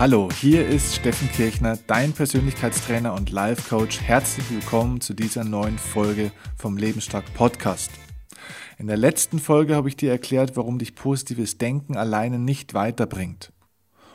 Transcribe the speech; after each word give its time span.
Hallo, 0.00 0.30
hier 0.32 0.66
ist 0.66 0.94
Steffen 0.94 1.30
Kirchner, 1.30 1.78
dein 1.86 2.14
Persönlichkeitstrainer 2.14 3.12
und 3.12 3.28
Life 3.28 3.68
Coach. 3.68 4.00
Herzlich 4.00 4.50
willkommen 4.50 5.02
zu 5.02 5.12
dieser 5.12 5.44
neuen 5.44 5.76
Folge 5.76 6.32
vom 6.56 6.78
Lebensstark 6.78 7.26
Podcast. 7.34 7.90
In 8.78 8.86
der 8.86 8.96
letzten 8.96 9.38
Folge 9.38 9.74
habe 9.74 9.90
ich 9.90 9.96
dir 9.96 10.10
erklärt, 10.10 10.56
warum 10.56 10.78
dich 10.78 10.94
positives 10.94 11.58
Denken 11.58 11.98
alleine 11.98 12.38
nicht 12.38 12.72
weiterbringt. 12.72 13.52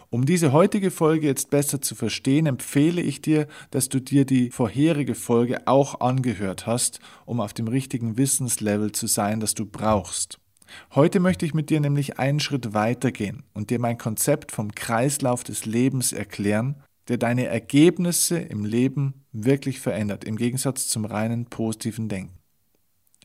Um 0.10 0.26
diese 0.26 0.52
heutige 0.52 0.90
Folge 0.90 1.28
jetzt 1.28 1.52
besser 1.52 1.80
zu 1.80 1.94
verstehen, 1.94 2.48
empfehle 2.48 3.04
ich 3.04 3.22
dir, 3.22 3.46
dass 3.70 3.88
du 3.88 4.00
dir 4.00 4.26
die 4.26 4.50
vorherige 4.50 5.14
Folge 5.14 5.68
auch 5.68 6.00
angehört 6.02 6.66
hast, 6.66 7.00
um 7.28 7.40
auf 7.40 7.54
dem 7.54 7.68
richtigen 7.68 8.18
Wissenslevel 8.18 8.92
zu 8.92 9.06
sein, 9.06 9.40
das 9.40 9.54
du 9.54 9.68
brauchst. 9.68 10.40
Heute 10.94 11.20
möchte 11.20 11.46
ich 11.46 11.54
mit 11.54 11.70
dir 11.70 11.80
nämlich 11.80 12.20
einen 12.20 12.40
Schritt 12.40 12.74
weitergehen 12.74 13.44
und 13.54 13.70
dir 13.70 13.80
mein 13.80 13.98
Konzept 13.98 14.52
vom 14.52 14.74
Kreislauf 14.74 15.44
des 15.44 15.66
Lebens 15.66 16.14
erklären, 16.14 16.84
der 17.08 17.18
deine 17.18 17.46
Ergebnisse 17.46 18.40
im 18.40 18.66
Leben 18.66 19.26
wirklich 19.32 19.80
verändert, 19.80 20.24
im 20.24 20.38
Gegensatz 20.38 20.88
zum 20.88 21.06
reinen 21.06 21.46
positiven 21.46 22.10
Denken. 22.10 22.40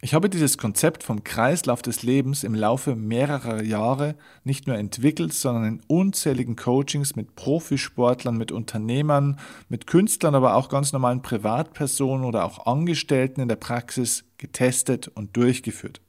Ich 0.03 0.15
habe 0.15 0.31
dieses 0.31 0.57
Konzept 0.57 1.03
vom 1.03 1.25
Kreislauf 1.25 1.83
des 1.83 2.03
Lebens 2.03 2.43
im 2.43 2.55
Laufe 2.55 2.97
mehrerer 2.97 3.63
Jahre 3.63 4.17
nicht 4.45 4.67
nur 4.67 4.77
entwickelt, 4.77 5.35
sondern 5.35 5.65
in 5.65 5.83
unzähligen 5.89 6.57
Coachings 6.57 7.17
mit 7.17 7.37
Profisportlern, 7.37 8.39
mit 8.39 8.51
Unternehmern, 8.51 9.39
mit 9.69 9.87
Künstlern, 9.87 10.35
aber 10.35 10.57
auch 10.57 10.71
ganz 10.71 10.95
normalen 10.95 11.21
Privatpersonen 11.21 12.25
oder 12.25 12.47
auch 12.47 12.65
Angestellten 12.65 13.43
in 13.43 13.49
der 13.49 13.57
Praxis 13.57 14.25
getestet 14.39 15.09
und 15.09 15.37
durchgeführt. 15.37 16.01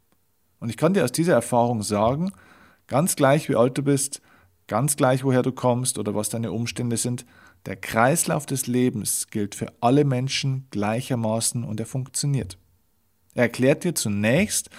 Und 0.61 0.69
ich 0.69 0.77
kann 0.77 0.93
dir 0.93 1.03
aus 1.03 1.11
dieser 1.11 1.33
Erfahrung 1.33 1.81
sagen, 1.81 2.31
ganz 2.87 3.17
gleich 3.17 3.49
wie 3.49 3.55
alt 3.55 3.77
du 3.77 3.81
bist, 3.81 4.21
ganz 4.67 4.95
gleich 4.95 5.25
woher 5.25 5.41
du 5.41 5.51
kommst 5.51 5.97
oder 5.97 6.15
was 6.15 6.29
deine 6.29 6.53
Umstände 6.53 6.95
sind, 6.95 7.25
der 7.65 7.75
Kreislauf 7.75 8.45
des 8.45 8.67
Lebens 8.67 9.27
gilt 9.27 9.55
für 9.55 9.73
alle 9.81 10.05
Menschen 10.05 10.67
gleichermaßen 10.71 11.63
und 11.63 11.79
er 11.79 11.85
funktioniert. 11.85 12.57
Er 13.33 13.43
erklärt 13.43 13.83
dir 13.83 13.95
zunächst, 13.95 14.69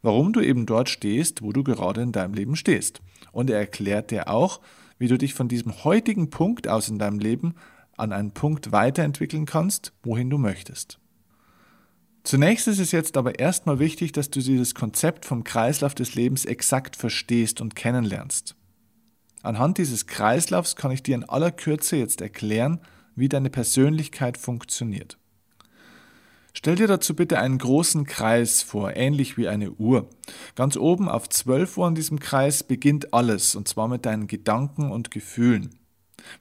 warum 0.00 0.32
du 0.32 0.40
eben 0.40 0.64
dort 0.64 0.88
stehst, 0.88 1.42
wo 1.42 1.52
du 1.52 1.64
gerade 1.64 2.02
in 2.02 2.12
deinem 2.12 2.34
Leben 2.34 2.56
stehst. 2.56 3.00
Und 3.32 3.50
er 3.50 3.58
erklärt 3.58 4.10
dir 4.10 4.28
auch, 4.28 4.60
wie 4.98 5.08
du 5.08 5.18
dich 5.18 5.34
von 5.34 5.48
diesem 5.48 5.82
heutigen 5.82 6.30
Punkt 6.30 6.68
aus 6.68 6.88
in 6.88 6.98
deinem 6.98 7.18
Leben 7.18 7.54
an 7.96 8.12
einen 8.12 8.32
Punkt 8.32 8.70
weiterentwickeln 8.70 9.46
kannst, 9.46 9.92
wohin 10.02 10.30
du 10.30 10.38
möchtest. 10.38 10.98
Zunächst 12.24 12.68
ist 12.68 12.78
es 12.78 12.92
jetzt 12.92 13.16
aber 13.16 13.38
erstmal 13.38 13.78
wichtig, 13.80 14.12
dass 14.12 14.30
du 14.30 14.40
dieses 14.40 14.74
Konzept 14.74 15.24
vom 15.24 15.42
Kreislauf 15.42 15.94
des 15.94 16.14
Lebens 16.14 16.44
exakt 16.44 16.94
verstehst 16.94 17.60
und 17.60 17.74
kennenlernst. 17.74 18.54
Anhand 19.42 19.78
dieses 19.78 20.06
Kreislaufs 20.06 20.76
kann 20.76 20.92
ich 20.92 21.02
dir 21.02 21.16
in 21.16 21.24
aller 21.24 21.50
Kürze 21.50 21.96
jetzt 21.96 22.20
erklären, 22.20 22.80
wie 23.16 23.28
deine 23.28 23.50
Persönlichkeit 23.50 24.38
funktioniert. 24.38 25.18
Stell 26.54 26.76
dir 26.76 26.86
dazu 26.86 27.16
bitte 27.16 27.38
einen 27.38 27.58
großen 27.58 28.06
Kreis 28.06 28.62
vor, 28.62 28.94
ähnlich 28.94 29.36
wie 29.36 29.48
eine 29.48 29.72
Uhr. 29.72 30.08
Ganz 30.54 30.76
oben 30.76 31.08
auf 31.08 31.28
12 31.28 31.76
Uhr 31.78 31.88
in 31.88 31.94
diesem 31.94 32.20
Kreis 32.20 32.62
beginnt 32.62 33.14
alles, 33.14 33.56
und 33.56 33.66
zwar 33.66 33.88
mit 33.88 34.06
deinen 34.06 34.26
Gedanken 34.26 34.92
und 34.92 35.10
Gefühlen. 35.10 35.70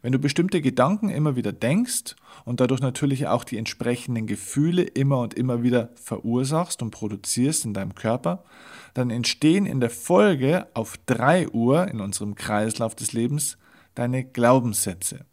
Wenn 0.02 0.12
du 0.12 0.20
bestimmte 0.20 0.62
Gedanken 0.62 1.10
immer 1.10 1.36
wieder 1.36 1.52
denkst 1.52 2.16
und 2.46 2.60
dadurch 2.60 2.82
natürlich 2.82 3.28
auch 3.28 3.44
die 3.44 3.58
entsprechenden 3.58 4.28
Gefühle 4.28 4.84
immer 4.84 5.20
und 5.20 5.34
immer 5.34 5.64
wieder 5.64 5.90
verursachst 5.96 6.82
und 6.82 6.92
produzierst 6.92 7.66
in 7.66 7.74
deinem 7.74 7.96
Körper, 7.96 8.44
dann 8.94 9.10
entstehen 9.10 9.66
in 9.66 9.80
der 9.80 9.90
Folge 9.90 10.68
auf 10.74 10.98
3 11.06 11.50
Uhr 11.50 11.88
in 11.88 12.00
unserem 12.00 12.36
Kreislauf 12.36 12.96
des 12.96 13.14
Lebens 13.14 13.58
deine 13.96 14.24
Glaubenssätze. 14.24 15.26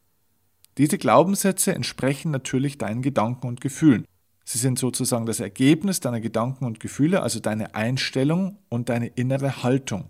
Diese 0.79 0.99
Glaubenssätze 0.99 1.75
entsprechen 1.75 2.31
natürlich 2.31 2.79
deinen 2.79 3.03
Gedanken 3.03 3.49
und 3.49 3.61
Gefühlen. 3.61 4.05
Sie 4.45 4.59
sind 4.59 4.79
sozusagen 4.79 5.27
das 5.27 5.41
Ergebnis 5.41 6.01
deiner 6.01 6.21
Gedanken 6.21 6.65
und 6.65 6.81
Gefühle, 6.81 7.23
also 7.23 7.41
deine 7.41 7.75
Einstellung 7.75 8.59
und 8.69 8.89
deine 8.89 9.09
innere 9.09 9.63
Haltung. 9.63 10.09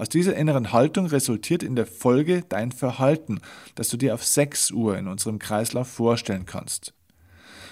Aus 0.00 0.08
dieser 0.08 0.34
inneren 0.34 0.72
Haltung 0.72 1.04
resultiert 1.04 1.62
in 1.62 1.76
der 1.76 1.84
Folge 1.84 2.42
dein 2.48 2.72
Verhalten, 2.72 3.42
das 3.74 3.90
du 3.90 3.98
dir 3.98 4.14
auf 4.14 4.24
6 4.24 4.70
Uhr 4.70 4.96
in 4.96 5.06
unserem 5.06 5.38
Kreislauf 5.38 5.88
vorstellen 5.88 6.46
kannst. 6.46 6.94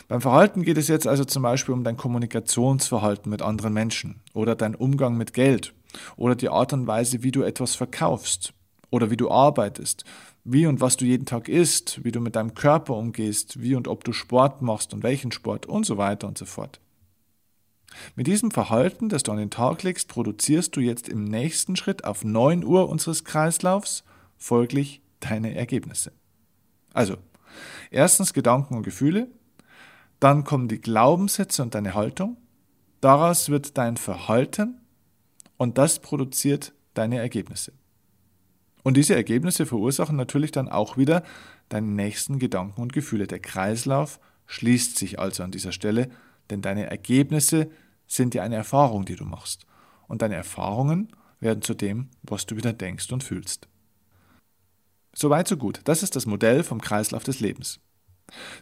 Beim 0.08 0.20
Verhalten 0.20 0.62
geht 0.62 0.76
es 0.76 0.88
jetzt 0.88 1.06
also 1.06 1.24
zum 1.24 1.42
Beispiel 1.42 1.72
um 1.72 1.84
dein 1.84 1.96
Kommunikationsverhalten 1.96 3.30
mit 3.30 3.40
anderen 3.40 3.72
Menschen 3.72 4.20
oder 4.34 4.56
dein 4.56 4.74
Umgang 4.74 5.16
mit 5.16 5.32
Geld 5.32 5.72
oder 6.18 6.34
die 6.34 6.50
Art 6.50 6.74
und 6.74 6.86
Weise, 6.86 7.22
wie 7.22 7.30
du 7.30 7.40
etwas 7.40 7.76
verkaufst 7.76 8.52
oder 8.90 9.10
wie 9.10 9.16
du 9.16 9.30
arbeitest, 9.30 10.04
wie 10.44 10.66
und 10.66 10.82
was 10.82 10.98
du 10.98 11.06
jeden 11.06 11.24
Tag 11.24 11.48
isst, 11.48 12.04
wie 12.04 12.12
du 12.12 12.20
mit 12.20 12.36
deinem 12.36 12.52
Körper 12.52 12.94
umgehst, 12.94 13.62
wie 13.62 13.74
und 13.74 13.88
ob 13.88 14.04
du 14.04 14.12
Sport 14.12 14.60
machst 14.60 14.92
und 14.92 15.02
welchen 15.02 15.32
Sport 15.32 15.64
und 15.64 15.86
so 15.86 15.96
weiter 15.96 16.28
und 16.28 16.36
so 16.36 16.44
fort. 16.44 16.78
Mit 18.16 18.26
diesem 18.26 18.50
Verhalten, 18.50 19.08
das 19.08 19.22
du 19.22 19.32
an 19.32 19.38
den 19.38 19.50
Tag 19.50 19.82
legst, 19.82 20.08
produzierst 20.08 20.76
du 20.76 20.80
jetzt 20.80 21.08
im 21.08 21.24
nächsten 21.24 21.76
Schritt 21.76 22.04
auf 22.04 22.24
9 22.24 22.64
Uhr 22.64 22.88
unseres 22.88 23.24
Kreislaufs 23.24 24.04
folglich 24.36 25.02
deine 25.20 25.54
Ergebnisse. 25.54 26.12
Also, 26.92 27.16
erstens 27.90 28.32
Gedanken 28.32 28.76
und 28.76 28.82
Gefühle, 28.82 29.28
dann 30.20 30.44
kommen 30.44 30.68
die 30.68 30.80
Glaubenssätze 30.80 31.62
und 31.62 31.74
deine 31.74 31.94
Haltung, 31.94 32.36
daraus 33.00 33.48
wird 33.48 33.78
dein 33.78 33.96
Verhalten 33.96 34.80
und 35.56 35.78
das 35.78 36.00
produziert 36.00 36.72
deine 36.94 37.18
Ergebnisse. 37.18 37.72
Und 38.82 38.96
diese 38.96 39.14
Ergebnisse 39.14 39.66
verursachen 39.66 40.16
natürlich 40.16 40.50
dann 40.50 40.68
auch 40.68 40.96
wieder 40.96 41.22
deine 41.68 41.88
nächsten 41.88 42.38
Gedanken 42.38 42.80
und 42.80 42.92
Gefühle. 42.92 43.26
Der 43.26 43.40
Kreislauf 43.40 44.18
schließt 44.46 44.96
sich 44.96 45.18
also 45.18 45.42
an 45.42 45.50
dieser 45.50 45.72
Stelle 45.72 46.10
denn 46.50 46.62
deine 46.62 46.90
Ergebnisse 46.90 47.70
sind 48.06 48.34
ja 48.34 48.42
eine 48.42 48.56
Erfahrung, 48.56 49.04
die 49.04 49.16
du 49.16 49.24
machst. 49.24 49.66
Und 50.06 50.22
deine 50.22 50.36
Erfahrungen 50.36 51.08
werden 51.40 51.62
zu 51.62 51.74
dem, 51.74 52.08
was 52.22 52.46
du 52.46 52.56
wieder 52.56 52.72
denkst 52.72 53.12
und 53.12 53.22
fühlst. 53.22 53.68
Soweit 55.14 55.48
so 55.48 55.56
gut. 55.56 55.80
Das 55.84 56.02
ist 56.02 56.16
das 56.16 56.26
Modell 56.26 56.62
vom 56.62 56.80
Kreislauf 56.80 57.24
des 57.24 57.40
Lebens. 57.40 57.80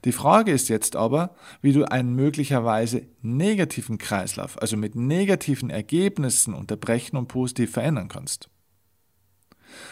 Die 0.05 0.13
Frage 0.13 0.53
ist 0.53 0.69
jetzt 0.69 0.97
aber, 0.97 1.35
wie 1.61 1.73
du 1.73 1.85
einen 1.91 2.15
möglicherweise 2.15 3.07
negativen 3.21 3.99
Kreislauf, 3.99 4.61
also 4.61 4.77
mit 4.77 4.95
negativen 4.95 5.71
Ergebnissen 5.71 6.55
unterbrechen 6.55 7.17
und 7.17 7.29
positiv 7.29 7.73
verändern 7.73 8.09
kannst. 8.09 8.49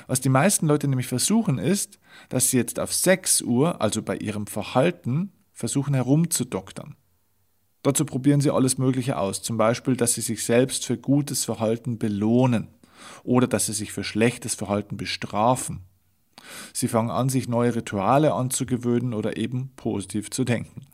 Was 0.06 0.20
die 0.20 0.28
meisten 0.28 0.66
Leute 0.66 0.86
nämlich 0.86 1.08
versuchen 1.08 1.58
ist, 1.58 1.98
dass 2.28 2.50
sie 2.50 2.56
jetzt 2.56 2.78
auf 2.78 2.94
6 2.94 3.42
Uhr, 3.42 3.80
also 3.80 4.02
bei 4.02 4.16
ihrem 4.16 4.46
Verhalten, 4.46 5.32
versuchen 5.52 5.94
herumzudoktern. 5.94 6.96
Dazu 7.84 8.06
probieren 8.06 8.40
sie 8.40 8.50
alles 8.50 8.78
Mögliche 8.78 9.18
aus, 9.18 9.42
zum 9.42 9.58
Beispiel, 9.58 9.94
dass 9.94 10.14
sie 10.14 10.22
sich 10.22 10.42
selbst 10.42 10.86
für 10.86 10.96
gutes 10.96 11.44
Verhalten 11.44 11.98
belohnen 11.98 12.68
oder 13.24 13.46
dass 13.46 13.66
sie 13.66 13.74
sich 13.74 13.92
für 13.92 14.02
schlechtes 14.02 14.54
Verhalten 14.54 14.96
bestrafen. 14.96 15.82
Sie 16.72 16.88
fangen 16.88 17.10
an, 17.10 17.28
sich 17.28 17.46
neue 17.46 17.74
Rituale 17.74 18.32
anzugewöhnen 18.32 19.12
oder 19.12 19.36
eben 19.36 19.70
positiv 19.76 20.30
zu 20.30 20.44
denken. 20.44 20.86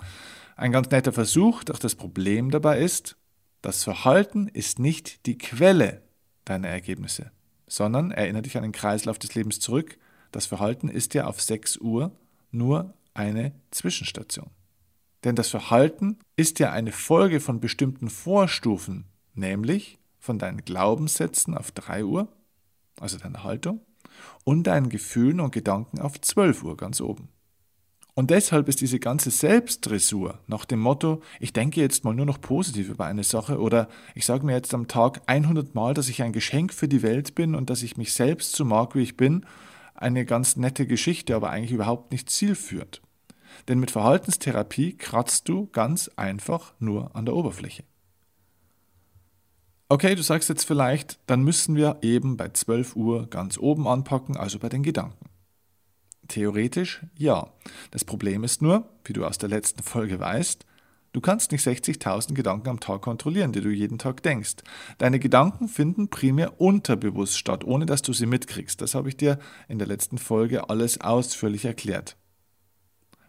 Ein 0.56 0.72
ganz 0.72 0.90
netter 0.90 1.12
Versuch, 1.12 1.62
doch 1.62 1.78
das 1.78 1.94
Problem 1.94 2.50
dabei 2.50 2.80
ist, 2.80 3.16
das 3.62 3.84
Verhalten 3.84 4.48
ist 4.48 4.80
nicht 4.80 5.26
die 5.26 5.38
Quelle 5.38 6.02
deiner 6.44 6.68
Ergebnisse, 6.68 7.30
sondern, 7.68 8.10
erinnere 8.10 8.42
dich 8.42 8.56
an 8.56 8.64
den 8.64 8.72
Kreislauf 8.72 9.20
des 9.20 9.36
Lebens 9.36 9.60
zurück, 9.60 9.96
das 10.32 10.46
Verhalten 10.46 10.88
ist 10.88 11.14
ja 11.14 11.28
auf 11.28 11.40
6 11.40 11.76
Uhr 11.76 12.10
nur 12.50 12.94
eine 13.14 13.52
Zwischenstation. 13.70 14.50
Denn 15.24 15.36
das 15.36 15.48
Verhalten 15.48 16.18
ist 16.36 16.58
ja 16.58 16.72
eine 16.72 16.92
Folge 16.92 17.40
von 17.40 17.60
bestimmten 17.60 18.08
Vorstufen, 18.08 19.04
nämlich 19.34 19.98
von 20.18 20.38
deinen 20.38 20.64
Glaubenssätzen 20.64 21.56
auf 21.56 21.72
3 21.72 22.04
Uhr, 22.04 22.28
also 23.00 23.18
deine 23.18 23.44
Haltung, 23.44 23.80
und 24.44 24.64
deinen 24.64 24.88
Gefühlen 24.88 25.40
und 25.40 25.52
Gedanken 25.52 26.00
auf 26.00 26.20
12 26.20 26.62
Uhr 26.62 26.76
ganz 26.76 27.00
oben. 27.00 27.28
Und 28.14 28.30
deshalb 28.30 28.68
ist 28.68 28.80
diese 28.80 28.98
ganze 28.98 29.30
Selbstdressur 29.30 30.40
nach 30.46 30.64
dem 30.64 30.80
Motto, 30.80 31.22
ich 31.38 31.52
denke 31.52 31.80
jetzt 31.80 32.04
mal 32.04 32.14
nur 32.14 32.26
noch 32.26 32.40
positiv 32.40 32.88
über 32.88 33.06
eine 33.06 33.24
Sache 33.24 33.60
oder 33.60 33.88
ich 34.14 34.26
sage 34.26 34.44
mir 34.44 34.52
jetzt 34.52 34.74
am 34.74 34.88
Tag 34.88 35.22
100 35.26 35.74
Mal, 35.74 35.94
dass 35.94 36.08
ich 36.08 36.22
ein 36.22 36.32
Geschenk 36.32 36.74
für 36.74 36.88
die 36.88 37.02
Welt 37.02 37.34
bin 37.34 37.54
und 37.54 37.70
dass 37.70 37.82
ich 37.82 37.96
mich 37.96 38.12
selbst 38.12 38.56
so 38.56 38.64
mag, 38.64 38.94
wie 38.94 39.02
ich 39.02 39.16
bin, 39.16 39.46
eine 39.94 40.24
ganz 40.24 40.56
nette 40.56 40.86
Geschichte, 40.86 41.36
aber 41.36 41.50
eigentlich 41.50 41.72
überhaupt 41.72 42.10
nicht 42.10 42.30
zielführend. 42.30 43.00
Denn 43.68 43.80
mit 43.80 43.90
Verhaltenstherapie 43.90 44.96
kratzt 44.96 45.48
du 45.48 45.66
ganz 45.66 46.08
einfach 46.16 46.74
nur 46.78 47.14
an 47.14 47.26
der 47.26 47.34
Oberfläche. 47.34 47.84
Okay, 49.88 50.14
du 50.14 50.22
sagst 50.22 50.48
jetzt 50.48 50.64
vielleicht, 50.64 51.18
dann 51.26 51.42
müssen 51.42 51.74
wir 51.74 51.98
eben 52.02 52.36
bei 52.36 52.48
12 52.48 52.94
Uhr 52.94 53.28
ganz 53.28 53.58
oben 53.58 53.88
anpacken, 53.88 54.36
also 54.36 54.58
bei 54.58 54.68
den 54.68 54.82
Gedanken. 54.84 55.26
Theoretisch 56.28 57.04
ja. 57.16 57.52
Das 57.90 58.04
Problem 58.04 58.44
ist 58.44 58.62
nur, 58.62 58.88
wie 59.04 59.12
du 59.12 59.24
aus 59.24 59.38
der 59.38 59.48
letzten 59.48 59.82
Folge 59.82 60.20
weißt, 60.20 60.64
Du 61.12 61.20
kannst 61.20 61.50
nicht 61.50 61.66
60.000 61.66 62.34
Gedanken 62.34 62.68
am 62.68 62.78
Tag 62.78 63.02
kontrollieren, 63.02 63.50
die 63.50 63.60
du 63.60 63.68
jeden 63.68 63.98
Tag 63.98 64.22
denkst. 64.22 64.58
Deine 64.98 65.18
Gedanken 65.18 65.66
finden 65.66 66.08
primär 66.08 66.60
unterbewusst 66.60 67.36
statt, 67.36 67.64
ohne 67.64 67.84
dass 67.84 68.02
du 68.02 68.12
sie 68.12 68.26
mitkriegst. 68.26 68.80
Das 68.80 68.94
habe 68.94 69.08
ich 69.08 69.16
dir 69.16 69.40
in 69.66 69.78
der 69.78 69.88
letzten 69.88 70.18
Folge 70.18 70.70
alles 70.70 71.00
ausführlich 71.00 71.64
erklärt. 71.64 72.16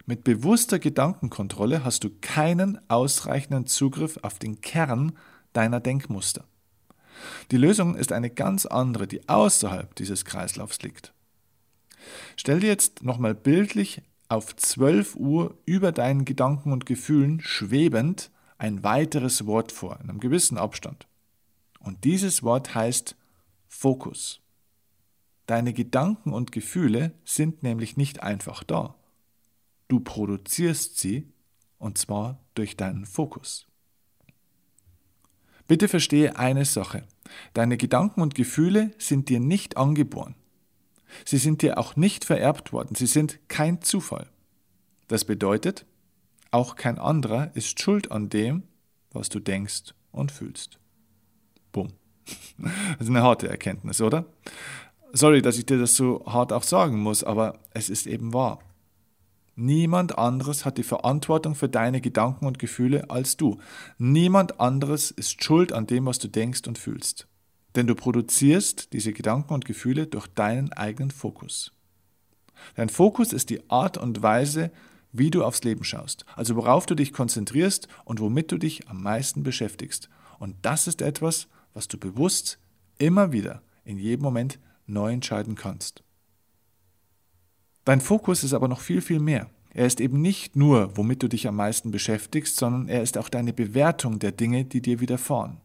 Mit 0.04 0.24
bewusster 0.24 0.78
Gedankenkontrolle 0.80 1.84
hast 1.84 2.02
du 2.02 2.10
keinen 2.20 2.78
ausreichenden 2.90 3.66
Zugriff 3.66 4.18
auf 4.22 4.38
den 4.38 4.60
Kern 4.60 5.12
deiner 5.52 5.78
Denkmuster. 5.78 6.44
Die 7.52 7.56
Lösung 7.56 7.94
ist 7.94 8.12
eine 8.12 8.30
ganz 8.30 8.66
andere, 8.66 9.06
die 9.06 9.28
außerhalb 9.28 9.94
dieses 9.94 10.24
Kreislaufs 10.24 10.82
liegt. 10.82 11.12
Stell 12.36 12.60
dir 12.60 12.68
jetzt 12.68 13.04
nochmal 13.04 13.34
bildlich 13.34 14.02
auf 14.28 14.56
12 14.56 15.14
Uhr 15.14 15.56
über 15.66 15.92
deinen 15.92 16.24
Gedanken 16.24 16.72
und 16.72 16.86
Gefühlen 16.86 17.40
schwebend 17.40 18.30
ein 18.58 18.82
weiteres 18.82 19.46
Wort 19.46 19.70
vor, 19.70 20.00
in 20.02 20.10
einem 20.10 20.20
gewissen 20.20 20.58
Abstand. 20.58 21.06
Und 21.78 22.04
dieses 22.04 22.42
Wort 22.42 22.74
heißt 22.74 23.14
Fokus. 23.68 24.40
Deine 25.46 25.72
Gedanken 25.72 26.32
und 26.32 26.50
Gefühle 26.50 27.12
sind 27.24 27.62
nämlich 27.62 27.96
nicht 27.96 28.22
einfach 28.22 28.64
da. 28.64 28.94
Du 29.92 30.00
produzierst 30.00 30.98
sie, 30.98 31.30
und 31.76 31.98
zwar 31.98 32.40
durch 32.54 32.78
deinen 32.78 33.04
Fokus. 33.04 33.66
Bitte 35.68 35.86
verstehe 35.86 36.38
eine 36.38 36.64
Sache. 36.64 37.06
Deine 37.52 37.76
Gedanken 37.76 38.22
und 38.22 38.34
Gefühle 38.34 38.92
sind 38.96 39.28
dir 39.28 39.38
nicht 39.38 39.76
angeboren. 39.76 40.34
Sie 41.26 41.36
sind 41.36 41.60
dir 41.60 41.76
auch 41.76 41.94
nicht 41.94 42.24
vererbt 42.24 42.72
worden. 42.72 42.94
Sie 42.94 43.04
sind 43.04 43.38
kein 43.48 43.82
Zufall. 43.82 44.30
Das 45.08 45.26
bedeutet, 45.26 45.84
auch 46.52 46.74
kein 46.76 46.98
anderer 46.98 47.54
ist 47.54 47.78
schuld 47.78 48.10
an 48.10 48.30
dem, 48.30 48.62
was 49.10 49.28
du 49.28 49.40
denkst 49.40 49.92
und 50.10 50.32
fühlst. 50.32 50.78
Bumm. 51.70 51.92
Das 52.56 53.02
ist 53.02 53.10
eine 53.10 53.22
harte 53.22 53.46
Erkenntnis, 53.46 54.00
oder? 54.00 54.24
Sorry, 55.12 55.42
dass 55.42 55.58
ich 55.58 55.66
dir 55.66 55.78
das 55.78 55.96
so 55.96 56.24
hart 56.24 56.50
auch 56.50 56.62
sagen 56.62 56.98
muss, 56.98 57.22
aber 57.22 57.58
es 57.74 57.90
ist 57.90 58.06
eben 58.06 58.32
wahr. 58.32 58.60
Niemand 59.54 60.18
anderes 60.18 60.64
hat 60.64 60.78
die 60.78 60.82
Verantwortung 60.82 61.54
für 61.54 61.68
deine 61.68 62.00
Gedanken 62.00 62.46
und 62.46 62.58
Gefühle 62.58 63.10
als 63.10 63.36
du. 63.36 63.58
Niemand 63.98 64.60
anderes 64.60 65.10
ist 65.10 65.42
schuld 65.42 65.72
an 65.72 65.86
dem, 65.86 66.06
was 66.06 66.18
du 66.18 66.28
denkst 66.28 66.66
und 66.66 66.78
fühlst. 66.78 67.28
Denn 67.74 67.86
du 67.86 67.94
produzierst 67.94 68.92
diese 68.92 69.12
Gedanken 69.12 69.52
und 69.52 69.64
Gefühle 69.64 70.06
durch 70.06 70.26
deinen 70.26 70.72
eigenen 70.72 71.10
Fokus. 71.10 71.72
Dein 72.76 72.88
Fokus 72.88 73.32
ist 73.32 73.50
die 73.50 73.68
Art 73.70 73.98
und 73.98 74.22
Weise, 74.22 74.70
wie 75.12 75.30
du 75.30 75.44
aufs 75.44 75.62
Leben 75.62 75.84
schaust, 75.84 76.24
also 76.36 76.56
worauf 76.56 76.86
du 76.86 76.94
dich 76.94 77.12
konzentrierst 77.12 77.88
und 78.04 78.20
womit 78.20 78.50
du 78.50 78.56
dich 78.56 78.88
am 78.88 79.02
meisten 79.02 79.42
beschäftigst. 79.42 80.08
Und 80.38 80.56
das 80.62 80.86
ist 80.86 81.02
etwas, 81.02 81.48
was 81.74 81.88
du 81.88 81.98
bewusst 81.98 82.58
immer 82.98 83.32
wieder 83.32 83.62
in 83.84 83.98
jedem 83.98 84.22
Moment 84.22 84.58
neu 84.86 85.12
entscheiden 85.12 85.54
kannst. 85.54 86.02
Dein 87.84 88.00
Fokus 88.00 88.44
ist 88.44 88.52
aber 88.52 88.68
noch 88.68 88.80
viel, 88.80 89.00
viel 89.00 89.18
mehr. 89.18 89.50
Er 89.74 89.86
ist 89.86 90.00
eben 90.00 90.20
nicht 90.20 90.54
nur, 90.54 90.96
womit 90.96 91.22
du 91.22 91.28
dich 91.28 91.48
am 91.48 91.56
meisten 91.56 91.90
beschäftigst, 91.90 92.56
sondern 92.56 92.88
er 92.88 93.02
ist 93.02 93.18
auch 93.18 93.28
deine 93.28 93.52
Bewertung 93.52 94.18
der 94.18 94.32
Dinge, 94.32 94.64
die 94.64 94.82
dir 94.82 95.00
widerfahren. 95.00 95.60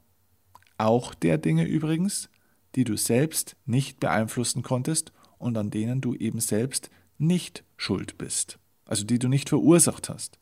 Auch 0.77 1.13
der 1.13 1.37
Dinge 1.37 1.65
übrigens, 1.65 2.29
die 2.75 2.85
du 2.85 2.97
selbst 2.97 3.55
nicht 3.65 3.99
beeinflussen 3.99 4.63
konntest 4.63 5.11
und 5.37 5.57
an 5.57 5.69
denen 5.69 6.01
du 6.01 6.15
eben 6.15 6.39
selbst 6.39 6.89
nicht 7.17 7.63
schuld 7.75 8.17
bist, 8.17 8.57
also 8.85 9.03
die 9.03 9.19
du 9.19 9.27
nicht 9.27 9.49
verursacht 9.49 10.09
hast. 10.09 10.39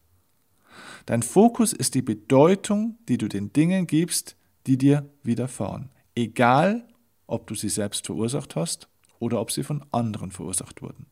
Dein 1.06 1.24
Fokus 1.24 1.74
ist 1.74 1.96
die 1.96 2.02
Bedeutung, 2.02 2.98
die 3.08 3.18
du 3.18 3.28
den 3.28 3.52
Dingen 3.52 3.88
gibst, 3.88 4.36
die 4.68 4.78
dir 4.78 5.10
widerfahren, 5.24 5.90
egal 6.16 6.88
ob 7.28 7.48
du 7.48 7.56
sie 7.56 7.70
selbst 7.70 8.06
verursacht 8.06 8.56
hast 8.56 8.90
oder 9.20 9.42
ob 9.42 9.52
sie 9.52 9.64
von 9.64 9.84
anderen 9.92 10.32
verursacht 10.32 10.82
wurden. 10.82 11.08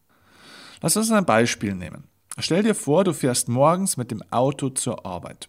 Lass 0.83 0.97
uns 0.97 1.12
ein 1.12 1.24
Beispiel 1.24 1.75
nehmen. 1.75 2.03
Stell 2.38 2.62
dir 2.62 2.75
vor, 2.75 3.06
du 3.06 3.13
fährst 3.13 3.47
morgens 3.47 3.95
mit 3.95 4.12
dem 4.12 4.21
Auto 4.31 4.68
zur 4.68 5.06
Arbeit. 5.06 5.47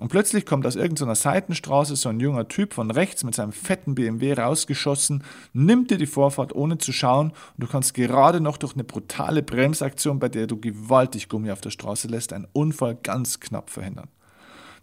Und 0.00 0.08
plötzlich 0.08 0.46
kommt 0.46 0.66
aus 0.66 0.76
irgendeiner 0.76 1.14
Seitenstraße 1.14 1.94
so 1.94 2.08
ein 2.08 2.20
junger 2.20 2.48
Typ 2.48 2.72
von 2.72 2.90
rechts 2.90 3.22
mit 3.22 3.34
seinem 3.34 3.52
fetten 3.52 3.94
BMW 3.94 4.32
rausgeschossen, 4.32 5.24
nimmt 5.52 5.90
dir 5.90 5.98
die 5.98 6.06
Vorfahrt 6.06 6.54
ohne 6.54 6.78
zu 6.78 6.90
schauen 6.90 7.32
und 7.32 7.58
du 7.58 7.66
kannst 7.66 7.92
gerade 7.92 8.40
noch 8.40 8.56
durch 8.56 8.72
eine 8.72 8.84
brutale 8.84 9.42
Bremsaktion, 9.42 10.18
bei 10.18 10.30
der 10.30 10.46
du 10.46 10.58
gewaltig 10.58 11.28
Gummi 11.28 11.50
auf 11.50 11.60
der 11.60 11.68
Straße 11.68 12.08
lässt, 12.08 12.32
einen 12.32 12.48
Unfall 12.54 12.94
ganz 12.94 13.40
knapp 13.40 13.68
verhindern. 13.68 14.08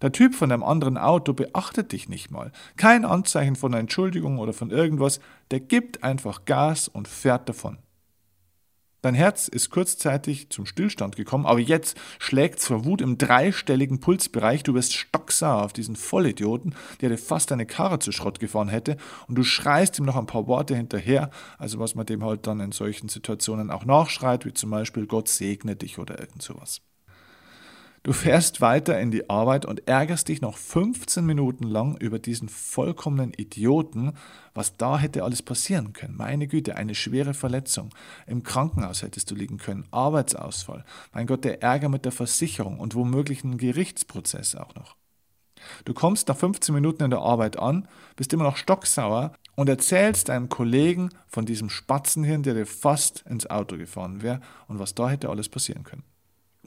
Der 0.04 0.12
Typ 0.12 0.36
von 0.36 0.52
einem 0.52 0.62
anderen 0.62 1.00
Auto 1.00 1.34
beachtet 1.34 1.94
dich 1.94 2.08
nicht 2.08 2.30
mal. 2.30 2.52
Kein 2.78 3.06
Anzeichen 3.06 3.56
von 3.56 3.74
einer 3.74 3.82
Entschuldigung 3.82 4.38
oder 4.38 4.54
von 4.54 4.70
irgendwas, 4.70 5.20
der 5.50 5.62
gibt 5.62 6.04
einfach 6.04 6.46
Gas 6.46 6.88
und 6.88 7.08
fährt 7.08 7.50
davon. 7.50 7.80
Dein 9.02 9.16
Herz 9.16 9.48
ist 9.48 9.70
kurzzeitig 9.70 10.50
zum 10.50 10.66
Stillstand 10.66 11.16
gekommen, 11.16 11.46
aber 11.46 11.60
jetzt 11.60 11.98
schlägt 12.20 12.60
es 12.60 12.68
vor 12.68 12.84
Wut 12.84 13.00
im 13.00 13.18
dreistelligen 13.18 14.02
Pulsbereich. 14.02 14.64
Du 14.64 14.74
wirst 14.74 14.94
stocksauer 14.94 15.64
auf 15.64 15.72
diesen 15.72 15.96
Vollidioten, 15.96 16.76
der 17.00 17.08
dir 17.08 17.18
fast 17.18 17.50
deine 17.50 17.66
Karre 17.66 18.00
zu 18.00 18.12
Schrott 18.12 18.42
gefahren 18.42 18.68
hätte, 18.68 18.98
und 19.28 19.36
du 19.36 19.44
schreist 19.44 19.98
ihm 20.00 20.06
noch 20.06 20.18
ein 20.18 20.26
paar 20.26 20.48
Worte 20.48 20.76
hinterher, 20.76 21.30
also 21.58 21.80
was 21.80 21.96
man 21.96 22.08
dem 22.08 22.26
halt 22.26 22.46
dann 22.46 22.60
in 22.60 22.74
solchen 22.74 23.08
Situationen 23.08 23.72
auch 23.72 23.86
nachschreit, 23.86 24.46
wie 24.46 24.54
zum 24.54 24.70
Beispiel 24.70 25.08
Gott 25.08 25.30
segne 25.30 25.78
dich 25.78 25.98
oder 25.98 26.20
irgend 26.20 26.42
sowas. 26.42 26.82
Du 28.04 28.14
fährst 28.14 28.62
weiter 28.62 28.98
in 28.98 29.12
die 29.12 29.30
Arbeit 29.30 29.66
und 29.66 29.88
ärgerst 29.90 30.30
dich 30.30 30.40
noch 30.40 30.56
15 30.58 31.26
Minuten 31.26 31.66
lang 31.66 31.98
über 31.98 32.18
diesen 32.18 32.48
vollkommenen 32.48 33.34
Idioten, 33.34 34.14
was 34.54 34.78
da 34.78 34.98
hätte 34.98 35.24
alles 35.24 35.42
passieren 35.42 35.92
können. 35.92 36.16
Meine 36.16 36.48
Güte, 36.48 36.78
eine 36.78 36.96
schwere 36.96 37.34
Verletzung. 37.34 37.90
Im 38.26 38.44
Krankenhaus 38.44 39.02
hättest 39.02 39.30
du 39.32 39.36
liegen 39.36 39.58
können, 39.58 39.86
Arbeitsausfall. 39.92 40.86
Mein 41.14 41.28
Gott, 41.28 41.44
der 41.44 41.62
Ärger 41.62 41.90
mit 41.90 42.06
der 42.06 42.14
Versicherung 42.14 42.80
und 42.80 42.96
womöglich 42.96 43.44
ein 43.44 43.58
Gerichtsprozess 43.58 44.56
auch 44.56 44.76
noch. 44.76 44.96
Du 45.84 45.94
kommst 45.94 46.30
nach 46.30 46.38
15 46.38 46.74
Minuten 46.74 47.04
in 47.04 47.10
der 47.10 47.20
Arbeit 47.20 47.60
an, 47.60 47.86
bist 48.16 48.32
immer 48.32 48.46
noch 48.46 48.56
stocksauer 48.56 49.34
und 49.56 49.68
erzählst 49.68 50.30
deinem 50.30 50.48
Kollegen 50.48 51.10
von 51.28 51.46
diesem 51.46 51.70
Spatzenhirn, 51.70 52.44
der 52.44 52.54
dir 52.54 52.66
fast 52.66 53.26
ins 53.28 53.50
Auto 53.50 53.78
gefahren 53.78 54.22
wäre 54.22 54.40
und 54.70 54.80
was 54.80 54.96
da 54.96 55.10
hätte 55.10 55.30
alles 55.30 55.50
passieren 55.50 55.84
können. 55.84 56.04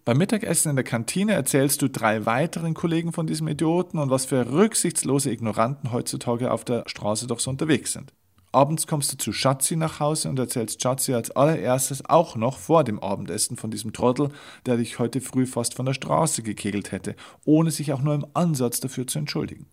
Beim 0.05 0.19
Mittagessen 0.19 0.71
in 0.71 0.77
der 0.77 0.85
Kantine 0.85 1.35
erzählst 1.35 1.81
du 1.81 1.89
drei 1.89 2.27
weiteren 2.27 2.75
Kollegen 2.75 3.13
von 3.13 3.29
diesem 3.29 3.47
Idioten 3.47 3.99
und 3.99 4.11
was 4.11 4.25
für 4.25 4.51
rücksichtslose 4.51 5.31
Ignoranten 5.31 5.93
heutzutage 5.93 6.51
auf 6.51 6.65
der 6.65 6.83
Straße 6.89 7.29
doch 7.29 7.39
so 7.39 7.51
unterwegs 7.51 7.93
sind. 7.93 8.13
Abends 8.51 8.89
kommst 8.89 9.13
du 9.13 9.17
zu 9.17 9.33
Schatzi 9.33 9.77
nach 9.77 10.01
Hause 10.01 10.29
und 10.29 10.41
erzählst 10.41 10.83
Schatzi 10.83 11.15
als 11.15 11.31
allererstes 11.31 12.05
auch 12.05 12.35
noch 12.35 12.59
vor 12.59 12.83
dem 12.83 12.99
Abendessen 12.99 13.57
von 13.57 13.71
diesem 13.71 13.93
Trottel, 13.93 14.31
der 14.67 14.77
dich 14.77 14.99
heute 14.99 15.21
früh 15.21 15.47
fast 15.47 15.75
von 15.75 15.87
der 15.87 15.95
Straße 15.95 16.43
gekegelt 16.43 16.91
hätte, 16.91 17.15
ohne 17.45 17.71
sich 17.71 17.93
auch 17.93 18.03
nur 18.03 18.15
im 18.15 18.27
Ansatz 18.35 18.81
dafür 18.81 19.07
zu 19.07 19.21
entschuldigen. 19.21 19.67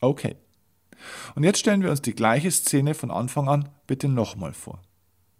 Okay. 0.00 0.34
Und 1.36 1.44
jetzt 1.44 1.60
stellen 1.60 1.82
wir 1.82 1.90
uns 1.90 2.02
die 2.02 2.16
gleiche 2.16 2.50
Szene 2.50 2.94
von 2.94 3.12
Anfang 3.12 3.48
an 3.48 3.68
bitte 3.86 4.08
nochmal 4.08 4.52
vor. 4.52 4.82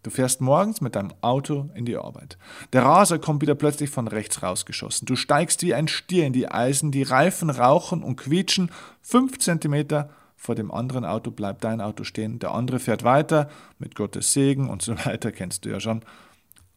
Du 0.02 0.10
fährst 0.10 0.40
morgens 0.40 0.80
mit 0.80 0.96
deinem 0.96 1.12
Auto 1.20 1.70
in 1.74 1.84
die 1.84 1.96
Arbeit. 1.96 2.36
Der 2.72 2.82
Raser 2.82 3.20
kommt 3.20 3.40
wieder 3.40 3.54
plötzlich 3.54 3.88
von 3.88 4.08
rechts 4.08 4.42
rausgeschossen. 4.42 5.06
Du 5.06 5.14
steigst 5.14 5.62
wie 5.62 5.74
ein 5.74 5.86
Stier 5.86 6.26
in 6.26 6.32
die 6.32 6.48
Eisen, 6.48 6.90
die 6.90 7.04
Reifen 7.04 7.50
rauchen 7.50 8.02
und 8.02 8.16
quietschen. 8.16 8.70
Fünf 9.00 9.38
Zentimeter 9.38 10.10
vor 10.34 10.56
dem 10.56 10.72
anderen 10.72 11.04
Auto 11.04 11.30
bleibt 11.30 11.62
dein 11.62 11.80
Auto 11.80 12.02
stehen. 12.02 12.40
Der 12.40 12.52
andere 12.52 12.80
fährt 12.80 13.04
weiter 13.04 13.48
mit 13.78 13.94
Gottes 13.94 14.32
Segen 14.32 14.68
und 14.68 14.82
so 14.82 14.96
weiter, 15.04 15.30
kennst 15.30 15.64
du 15.64 15.68
ja 15.68 15.78
schon. 15.78 16.04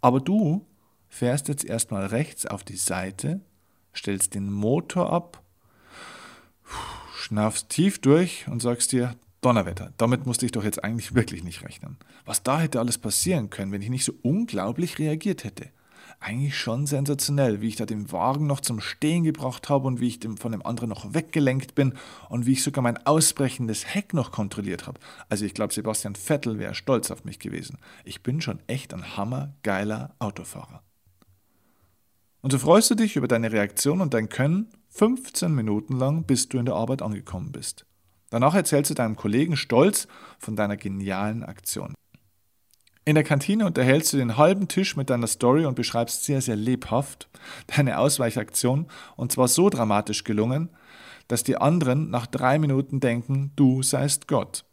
Aber 0.01 0.19
du 0.19 0.67
fährst 1.09 1.47
jetzt 1.47 1.65
erstmal 1.65 2.05
rechts 2.05 2.45
auf 2.45 2.63
die 2.63 2.77
Seite, 2.77 3.41
stellst 3.95 4.35
den 4.35 4.51
Motor 4.51 5.11
ab, 5.11 5.41
schnaufst 7.15 7.69
tief 7.69 7.99
durch 7.99 8.47
und 8.47 8.61
sagst 8.61 8.91
dir, 8.91 9.15
Donnerwetter, 9.45 9.93
damit 9.97 10.25
musste 10.25 10.47
ich 10.47 10.51
doch 10.51 10.63
jetzt 10.63 10.83
eigentlich 10.83 11.13
wirklich 11.13 11.43
nicht 11.43 11.63
rechnen. 11.63 11.97
Was 12.25 12.41
da 12.41 12.59
hätte 12.59 12.79
alles 12.79 12.97
passieren 12.97 13.51
können, 13.51 13.71
wenn 13.71 13.83
ich 13.83 13.91
nicht 13.91 14.03
so 14.03 14.13
unglaublich 14.23 14.97
reagiert 14.97 15.43
hätte. 15.43 15.69
Eigentlich 16.19 16.57
schon 16.57 16.87
sensationell, 16.87 17.61
wie 17.61 17.67
ich 17.67 17.75
da 17.75 17.85
den 17.85 18.11
Wagen 18.11 18.47
noch 18.47 18.59
zum 18.59 18.79
Stehen 18.79 19.23
gebracht 19.23 19.69
habe 19.69 19.87
und 19.87 19.99
wie 19.99 20.07
ich 20.07 20.19
von 20.39 20.51
dem 20.51 20.65
anderen 20.65 20.89
noch 20.89 21.13
weggelenkt 21.13 21.75
bin 21.75 21.93
und 22.29 22.47
wie 22.47 22.53
ich 22.53 22.63
sogar 22.63 22.81
mein 22.81 23.05
ausbrechendes 23.05 23.93
Heck 23.93 24.15
noch 24.15 24.31
kontrolliert 24.31 24.87
habe. 24.87 24.99
Also 25.29 25.45
ich 25.45 25.53
glaube, 25.53 25.75
Sebastian 25.75 26.15
Vettel 26.15 26.57
wäre 26.57 26.73
stolz 26.73 27.11
auf 27.11 27.23
mich 27.23 27.37
gewesen. 27.37 27.77
Ich 28.03 28.23
bin 28.23 28.41
schon 28.41 28.59
echt 28.65 28.95
ein 28.95 29.15
hammergeiler 29.15 30.15
Autofahrer. 30.17 30.81
Und 32.41 32.51
so 32.51 32.57
freust 32.57 32.89
du 32.89 32.95
dich 32.95 33.15
über 33.15 33.27
deine 33.27 33.51
Reaktion 33.51 34.01
und 34.01 34.15
dein 34.15 34.29
Können 34.29 34.69
15 34.89 35.53
Minuten 35.53 35.97
lang, 35.97 36.23
bis 36.23 36.49
du 36.49 36.57
in 36.57 36.65
der 36.65 36.75
Arbeit 36.75 37.03
angekommen 37.03 37.51
bist. 37.51 37.85
Danach 38.29 38.55
erzählst 38.55 38.91
du 38.91 38.95
deinem 38.95 39.15
Kollegen 39.15 39.55
stolz 39.55 40.07
von 40.39 40.55
deiner 40.55 40.77
genialen 40.77 41.43
Aktion. 41.43 41.93
In 43.07 43.13
der 43.13 43.23
Kantine 43.23 43.67
unterhältst 43.67 44.13
du 44.13 44.17
den 44.17 44.35
halben 44.35 44.67
Tisch 44.67 44.95
mit 44.95 45.11
deiner 45.11 45.27
Story 45.27 45.65
und 45.65 45.75
beschreibst 45.75 46.25
sehr, 46.25 46.41
sehr 46.41 46.55
lebhaft 46.55 47.29
deine 47.67 47.99
Ausweichaktion 47.99 48.87
und 49.15 49.31
zwar 49.31 49.47
so 49.47 49.69
dramatisch 49.69 50.23
gelungen, 50.23 50.69
dass 51.27 51.43
die 51.43 51.57
anderen 51.57 52.09
nach 52.09 52.25
drei 52.25 52.57
Minuten 52.57 52.99
denken, 52.99 53.51
du 53.55 53.83
seist 53.83 54.27
Gott. 54.27 54.65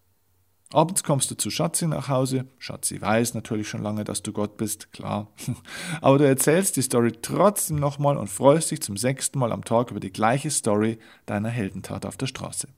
Abends 0.73 1.05
kommst 1.05 1.31
du 1.31 1.35
zu 1.35 1.51
Schatzi 1.51 1.87
nach 1.87 2.09
Hause. 2.09 2.47
Schatzi 2.59 3.01
weiß 3.01 3.35
natürlich 3.35 3.69
schon 3.69 3.83
lange, 3.83 4.05
dass 4.05 4.23
du 4.23 4.33
Gott 4.33 4.57
bist, 4.57 4.91
klar. 4.93 5.31
Aber 6.01 6.17
du 6.17 6.27
erzählst 6.27 6.77
die 6.77 6.83
Story 6.83 7.13
trotzdem 7.21 7.77
nochmal 7.77 8.17
und 8.17 8.29
freust 8.29 8.71
dich 8.71 8.81
zum 8.81 8.97
sechsten 8.97 9.39
Mal 9.39 9.53
am 9.53 9.65
Tag 9.65 9.91
über 9.91 10.01
die 10.01 10.13
gleiche 10.13 10.51
Story 10.51 10.99
deiner 11.27 11.51
Heldentat 11.51 12.07
auf 12.07 12.17
der 12.17 12.27
Straße. 12.27 12.69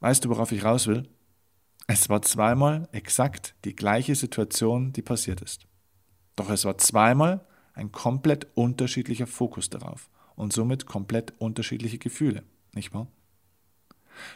Weißt 0.00 0.24
du, 0.24 0.30
worauf 0.30 0.52
ich 0.52 0.64
raus 0.64 0.86
will? 0.86 1.08
Es 1.86 2.08
war 2.08 2.22
zweimal 2.22 2.88
exakt 2.92 3.54
die 3.64 3.76
gleiche 3.76 4.14
Situation, 4.14 4.92
die 4.92 5.02
passiert 5.02 5.40
ist. 5.42 5.66
Doch 6.36 6.50
es 6.50 6.64
war 6.64 6.78
zweimal 6.78 7.44
ein 7.74 7.92
komplett 7.92 8.46
unterschiedlicher 8.54 9.26
Fokus 9.26 9.70
darauf 9.70 10.08
und 10.36 10.52
somit 10.52 10.86
komplett 10.86 11.34
unterschiedliche 11.38 11.98
Gefühle, 11.98 12.42
nicht 12.72 12.94
wahr? 12.94 13.08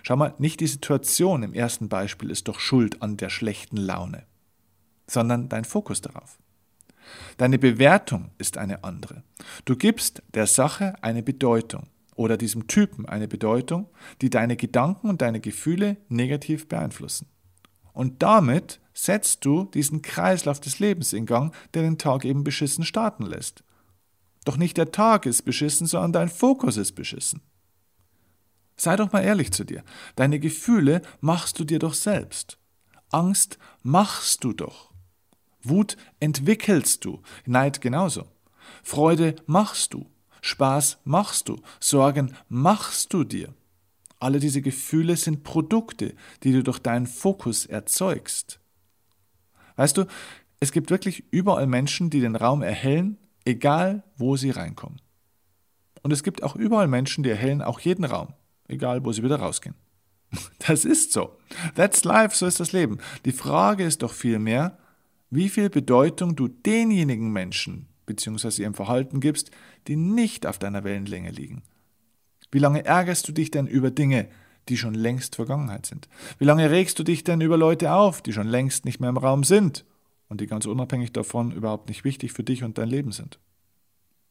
Schau 0.03 0.17
mal, 0.17 0.35
nicht 0.39 0.61
die 0.61 0.67
Situation 0.67 1.43
im 1.43 1.55
ersten 1.55 1.89
Beispiel 1.89 2.31
ist 2.31 2.49
doch 2.49 2.61
schuld 2.61 3.03
an 3.03 3.17
der 3.17 3.31
schlechten 3.31 3.77
Laune, 3.77 4.27
sondern 5.07 5.49
dein 5.49 5.65
Fokus 5.65 6.01
darauf. 6.01 6.39
Deine 7.37 7.59
Bewertung 7.59 8.31
ist 8.39 8.57
eine 8.57 8.85
andere. 8.85 9.23
Du 9.65 9.77
gibst 9.77 10.23
der 10.33 10.47
Sache 10.47 10.95
eine 11.03 11.23
Bedeutung 11.23 11.89
oder 12.15 12.37
diesem 12.37 12.67
Typen 12.67 13.07
eine 13.07 13.29
Bedeutung, 13.29 13.89
die 14.21 14.31
deine 14.31 14.57
Gedanken 14.57 15.09
und 15.09 15.23
deine 15.23 15.41
Gefühle 15.41 15.97
negativ 16.09 16.69
beeinflussen. 16.69 17.29
Und 17.93 18.23
damit 18.23 18.81
setzt 18.93 19.45
du 19.45 19.65
diesen 19.65 20.03
Kreislauf 20.03 20.61
des 20.61 20.79
Lebens 20.79 21.13
in 21.13 21.27
Gang, 21.27 21.55
der 21.75 21.83
den 21.83 21.99
Tag 21.99 22.25
eben 22.25 22.45
beschissen 22.45 22.85
starten 22.85 23.25
lässt. 23.25 23.65
Doch 24.45 24.57
nicht 24.57 24.77
der 24.77 24.93
Tag 24.93 25.27
ist 25.27 25.43
beschissen, 25.43 25.87
sondern 25.87 26.13
dein 26.13 26.29
Fokus 26.29 26.77
ist 26.77 26.93
beschissen. 26.93 27.41
Sei 28.77 28.97
doch 28.97 29.13
mal 29.13 29.23
ehrlich 29.23 29.53
zu 29.53 29.65
dir. 29.65 29.85
Deine 30.17 30.41
Gefühle 30.41 31.03
machst 31.21 31.59
du 31.59 31.65
dir 31.65 31.79
doch 31.79 31.95
selbst. 31.95 32.59
Angst 33.11 33.59
machst 33.83 34.43
du 34.43 34.53
doch. 34.53 34.93
Wut 35.63 35.97
entwickelst 36.21 37.05
du. 37.05 37.23
Neid 37.47 37.81
genauso. 37.81 38.25
Freude 38.83 39.37
machst 39.47 39.95
du. 39.95 40.11
Spaß 40.45 40.99
machst 41.05 41.49
du. 41.49 41.57
Sorgen 41.81 42.37
machst 42.51 43.15
du 43.15 43.25
dir. 43.25 43.55
Alle 44.19 44.41
diese 44.41 44.61
Gefühle 44.61 45.17
sind 45.17 45.43
Produkte, 45.43 46.15
die 46.43 46.53
du 46.53 46.63
durch 46.63 46.81
deinen 46.81 47.07
Fokus 47.07 47.65
erzeugst. 47.65 48.61
Weißt 49.77 49.97
du, 49.97 50.05
es 50.61 50.71
gibt 50.71 50.91
wirklich 50.91 51.25
überall 51.31 51.67
Menschen, 51.67 52.11
die 52.11 52.21
den 52.21 52.37
Raum 52.37 52.61
erhellen, 52.61 53.17
egal 53.47 54.05
wo 54.19 54.37
sie 54.37 54.51
reinkommen. 54.51 55.01
Und 56.03 56.11
es 56.11 56.23
gibt 56.23 56.43
auch 56.43 56.57
überall 56.57 56.89
Menschen, 56.89 57.25
die 57.25 57.31
erhellen 57.31 57.63
auch 57.63 57.81
jeden 57.81 58.05
Raum, 58.05 58.35
egal 58.69 59.03
wo 59.03 59.13
sie 59.13 59.23
wieder 59.23 59.37
rausgehen. 59.37 59.77
Das 60.67 60.85
ist 60.85 61.13
so. 61.13 61.39
That's 61.75 62.05
life, 62.05 62.37
so 62.37 62.45
ist 62.45 62.61
das 62.61 62.73
Leben. 62.73 62.99
Die 63.25 63.33
Frage 63.33 63.85
ist 63.85 64.03
doch 64.03 64.13
vielmehr, 64.13 64.77
wie 65.31 65.49
viel 65.49 65.71
Bedeutung 65.71 66.37
du 66.37 66.49
denjenigen 66.49 67.33
Menschen 67.33 67.89
bzw. 68.07 68.63
ihrem 68.63 68.75
Verhalten 68.75 69.21
gibst, 69.21 69.51
die 69.87 69.97
nicht 69.97 70.47
auf 70.47 70.59
deiner 70.59 70.85
Wellenlänge 70.85 71.31
liegen. 71.31 71.63
Wie 72.51 72.59
lange 72.59 72.85
ärgerst 72.85 73.27
du 73.29 73.33
dich 73.33 73.51
denn 73.51 73.67
über 73.67 73.91
Dinge, 73.91 74.29
die 74.69 74.77
schon 74.77 74.95
längst 74.95 75.37
Vergangenheit 75.37 75.87
sind? 75.87 76.09
Wie 76.39 76.45
lange 76.45 76.71
regst 76.71 76.99
du 76.99 77.03
dich 77.03 77.25
denn 77.25 77.41
über 77.41 77.57
Leute 77.57 77.93
auf, 77.93 78.23
die 78.23 78.33
schon 78.33 78.47
längst 78.47 78.85
nicht 78.85 79.01
mehr 79.01 79.11
im 79.11 79.17
Raum 79.17 79.45
sind 79.45 79.85
und 80.29 80.41
die 80.41 80.47
ganz 80.47 80.67
unabhängig 80.67 81.13
davon 81.13 81.53
überhaupt 81.53 81.89
nicht 81.89 82.05
wichtig 82.05 82.33
für 82.33 82.45
dich 82.45 82.65
und 82.65 82.79
dein 82.79 82.89
Leben 82.89 83.13
sind? 83.13 83.39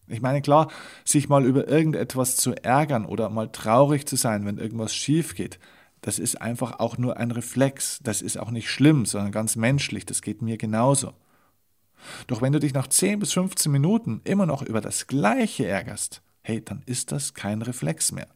Ich 0.07 0.21
meine, 0.21 0.41
klar, 0.41 0.69
sich 1.05 1.29
mal 1.29 1.45
über 1.45 1.67
irgendetwas 1.67 2.35
zu 2.35 2.53
ärgern 2.63 3.05
oder 3.05 3.29
mal 3.29 3.49
traurig 3.49 4.05
zu 4.05 4.15
sein, 4.15 4.45
wenn 4.45 4.57
irgendwas 4.57 4.93
schief 4.93 5.35
geht, 5.35 5.59
das 6.03 6.19
ist 6.19 6.41
einfach 6.41 6.79
auch 6.79 6.97
nur 6.97 7.15
ein 7.15 7.31
Reflex. 7.31 7.99
Das 8.03 8.21
ist 8.21 8.37
auch 8.37 8.51
nicht 8.51 8.69
schlimm, 8.69 9.05
sondern 9.05 9.31
ganz 9.31 9.55
menschlich. 9.55 10.05
Das 10.05 10.21
geht 10.21 10.41
mir 10.41 10.57
genauso. 10.57 11.13
Doch 12.27 12.41
wenn 12.41 12.53
du 12.53 12.59
dich 12.59 12.73
nach 12.73 12.87
10 12.87 13.19
bis 13.19 13.33
15 13.33 13.71
Minuten 13.71 14.21
immer 14.23 14.45
noch 14.45 14.61
über 14.61 14.81
das 14.81 15.07
Gleiche 15.07 15.67
ärgerst, 15.67 16.21
hey, 16.41 16.63
dann 16.63 16.83
ist 16.85 17.11
das 17.11 17.33
kein 17.33 17.61
Reflex 17.61 18.11
mehr. 18.11 18.27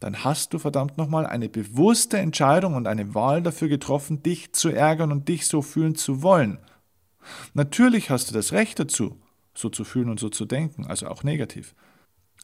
Dann 0.00 0.24
hast 0.24 0.52
du 0.52 0.58
verdammt 0.58 0.98
nochmal 0.98 1.26
eine 1.26 1.48
bewusste 1.48 2.18
Entscheidung 2.18 2.74
und 2.74 2.86
eine 2.86 3.14
Wahl 3.14 3.42
dafür 3.42 3.68
getroffen, 3.68 4.22
dich 4.22 4.52
zu 4.52 4.70
ärgern 4.70 5.12
und 5.12 5.28
dich 5.28 5.46
so 5.46 5.62
fühlen 5.62 5.94
zu 5.94 6.22
wollen. 6.22 6.58
Natürlich 7.54 8.10
hast 8.10 8.30
du 8.30 8.34
das 8.34 8.52
Recht 8.52 8.78
dazu, 8.78 9.20
so 9.54 9.68
zu 9.68 9.84
fühlen 9.84 10.10
und 10.10 10.20
so 10.20 10.28
zu 10.28 10.44
denken, 10.44 10.86
also 10.86 11.08
auch 11.08 11.22
negativ. 11.22 11.74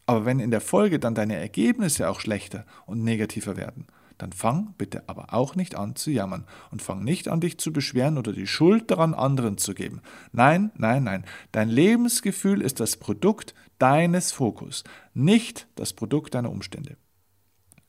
Aber 0.06 0.24
wenn 0.24 0.40
in 0.40 0.50
der 0.50 0.60
Folge 0.60 0.98
dann 0.98 1.14
deine 1.14 1.36
Ergebnisse 1.36 2.08
auch 2.08 2.20
schlechter 2.20 2.64
und 2.86 3.04
negativer 3.04 3.56
werden, 3.56 3.86
dann 4.22 4.32
fang 4.32 4.74
bitte 4.76 5.08
aber 5.08 5.32
auch 5.32 5.54
nicht 5.54 5.74
an 5.74 5.96
zu 5.96 6.10
jammern 6.10 6.46
und 6.70 6.82
fang 6.82 7.02
nicht 7.02 7.28
an, 7.28 7.40
dich 7.40 7.58
zu 7.58 7.72
beschweren 7.72 8.18
oder 8.18 8.32
die 8.32 8.46
Schuld 8.46 8.90
daran 8.90 9.14
anderen 9.14 9.58
zu 9.58 9.74
geben. 9.74 10.02
Nein, 10.32 10.70
nein, 10.76 11.04
nein. 11.04 11.24
Dein 11.52 11.68
Lebensgefühl 11.68 12.60
ist 12.60 12.80
das 12.80 12.96
Produkt 12.96 13.54
deines 13.78 14.32
Fokus, 14.32 14.84
nicht 15.14 15.66
das 15.74 15.92
Produkt 15.92 16.34
deiner 16.34 16.50
Umstände. 16.50 16.96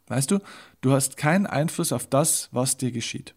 Weißt 0.08 0.32
du, 0.32 0.40
du 0.82 0.92
hast 0.92 1.18
keinen 1.18 1.48
Einfluss 1.48 1.92
auf 1.92 2.08
das, 2.08 2.50
was 2.52 2.78
dir 2.78 2.92
geschieht. 2.92 3.36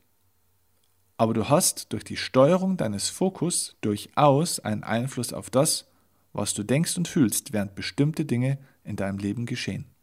Aber 1.17 1.35
du 1.35 1.49
hast 1.49 1.93
durch 1.93 2.05
die 2.05 2.17
Steuerung 2.17 2.77
deines 2.77 3.09
Fokus 3.09 3.77
durchaus 3.81 4.59
einen 4.61 4.83
Einfluss 4.83 5.33
auf 5.33 5.51
das, 5.51 5.87
was 6.33 6.55
du 6.55 6.65
denkst 6.65 6.97
und 6.97 7.07
fühlst, 7.07 7.53
während 7.53 7.77
bestimmte 7.77 8.25
Dinge 8.25 8.59
in 8.83 8.97
deinem 8.97 9.19
Leben 9.19 9.47
geschehen. 9.47 9.94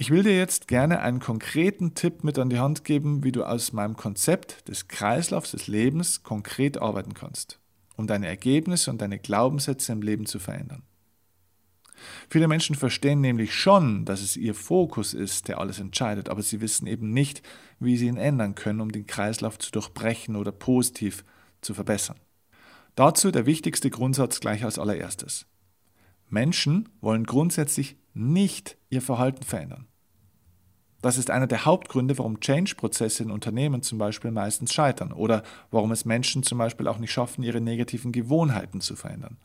Ich 0.00 0.10
will 0.10 0.22
dir 0.22 0.36
jetzt 0.36 0.68
gerne 0.68 1.00
einen 1.00 1.18
konkreten 1.18 1.94
Tipp 1.94 2.22
mit 2.22 2.38
an 2.38 2.50
die 2.50 2.60
Hand 2.60 2.84
geben, 2.84 3.24
wie 3.24 3.32
du 3.32 3.42
aus 3.42 3.72
meinem 3.72 3.96
Konzept 3.96 4.68
des 4.68 4.86
Kreislaufs 4.86 5.50
des 5.50 5.66
Lebens 5.66 6.22
konkret 6.22 6.80
arbeiten 6.80 7.14
kannst, 7.14 7.58
um 7.96 8.06
deine 8.06 8.28
Ergebnisse 8.28 8.92
und 8.92 9.02
deine 9.02 9.18
Glaubenssätze 9.18 9.90
im 9.90 10.00
Leben 10.00 10.24
zu 10.24 10.38
verändern. 10.38 10.84
Viele 12.30 12.46
Menschen 12.46 12.76
verstehen 12.76 13.20
nämlich 13.20 13.52
schon, 13.52 14.04
dass 14.04 14.22
es 14.22 14.36
ihr 14.36 14.54
Fokus 14.54 15.14
ist, 15.14 15.48
der 15.48 15.58
alles 15.58 15.80
entscheidet, 15.80 16.28
aber 16.28 16.42
sie 16.42 16.60
wissen 16.60 16.86
eben 16.86 17.10
nicht, 17.10 17.42
wie 17.80 17.96
sie 17.96 18.06
ihn 18.06 18.18
ändern 18.18 18.54
können, 18.54 18.80
um 18.80 18.92
den 18.92 19.08
Kreislauf 19.08 19.58
zu 19.58 19.72
durchbrechen 19.72 20.36
oder 20.36 20.52
positiv 20.52 21.24
zu 21.60 21.74
verbessern. 21.74 22.20
Dazu 22.94 23.32
der 23.32 23.46
wichtigste 23.46 23.90
Grundsatz 23.90 24.38
gleich 24.38 24.64
als 24.64 24.78
allererstes. 24.78 25.46
Menschen 26.28 26.88
wollen 27.00 27.24
grundsätzlich 27.24 27.96
nicht 28.18 28.76
ihr 28.90 29.00
Verhalten 29.00 29.44
verändern. 29.44 29.86
Das 31.00 31.16
ist 31.16 31.30
einer 31.30 31.46
der 31.46 31.64
Hauptgründe, 31.64 32.18
warum 32.18 32.40
Change-Prozesse 32.40 33.22
in 33.22 33.30
Unternehmen 33.30 33.82
zum 33.82 33.98
Beispiel 33.98 34.32
meistens 34.32 34.74
scheitern 34.74 35.12
oder 35.12 35.44
warum 35.70 35.92
es 35.92 36.04
Menschen 36.04 36.42
zum 36.42 36.58
Beispiel 36.58 36.88
auch 36.88 36.98
nicht 36.98 37.12
schaffen, 37.12 37.44
ihre 37.44 37.60
negativen 37.60 38.10
Gewohnheiten 38.10 38.80
zu 38.80 38.96
verändern. 38.96 39.36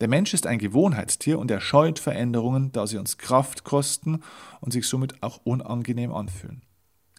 Der 0.00 0.08
Mensch 0.08 0.34
ist 0.34 0.46
ein 0.46 0.58
Gewohnheitstier 0.58 1.38
und 1.38 1.50
er 1.50 1.60
scheut 1.60 1.98
Veränderungen, 1.98 2.72
da 2.72 2.86
sie 2.86 2.98
uns 2.98 3.16
Kraft 3.16 3.64
kosten 3.64 4.22
und 4.60 4.72
sich 4.72 4.86
somit 4.86 5.22
auch 5.22 5.40
unangenehm 5.44 6.12
anfühlen. 6.12 6.62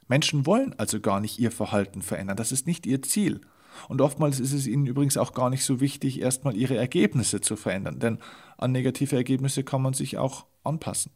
Menschen 0.08 0.46
wollen 0.46 0.78
also 0.78 1.00
gar 1.00 1.20
nicht 1.20 1.40
ihr 1.40 1.52
Verhalten 1.52 2.04
verändern, 2.04 2.38
das 2.38 2.52
ist 2.52 2.68
nicht 2.68 2.86
ihr 2.86 3.02
Ziel. 3.02 3.42
Und 3.88 4.02
oftmals 4.02 4.40
ist 4.40 4.54
es 4.54 4.68
ihnen 4.68 4.86
übrigens 4.86 5.18
auch 5.18 5.34
gar 5.34 5.50
nicht 5.50 5.66
so 5.66 5.80
wichtig, 5.80 6.22
erstmal 6.22 6.56
ihre 6.56 6.76
Ergebnisse 6.76 7.42
zu 7.42 7.56
verändern, 7.56 8.00
denn 8.00 8.20
an 8.58 8.72
negative 8.72 9.16
Ergebnisse 9.16 9.64
kann 9.64 9.82
man 9.82 9.94
sich 9.94 10.18
auch 10.18 10.46
anpassen. 10.64 11.12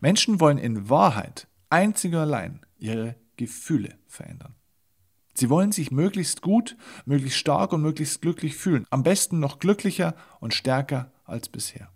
Menschen 0.00 0.40
wollen 0.40 0.58
in 0.58 0.88
Wahrheit 0.88 1.48
einzig 1.70 2.12
und 2.12 2.20
allein 2.20 2.60
ihre 2.78 3.16
Gefühle 3.36 3.98
verändern. 4.06 4.54
Sie 5.34 5.50
wollen 5.50 5.70
sich 5.70 5.90
möglichst 5.90 6.40
gut, 6.40 6.76
möglichst 7.04 7.38
stark 7.38 7.72
und 7.74 7.82
möglichst 7.82 8.22
glücklich 8.22 8.56
fühlen. 8.56 8.86
Am 8.88 9.02
besten 9.02 9.38
noch 9.38 9.58
glücklicher 9.58 10.14
und 10.40 10.54
stärker 10.54 11.12
als 11.24 11.50
bisher. 11.50 11.90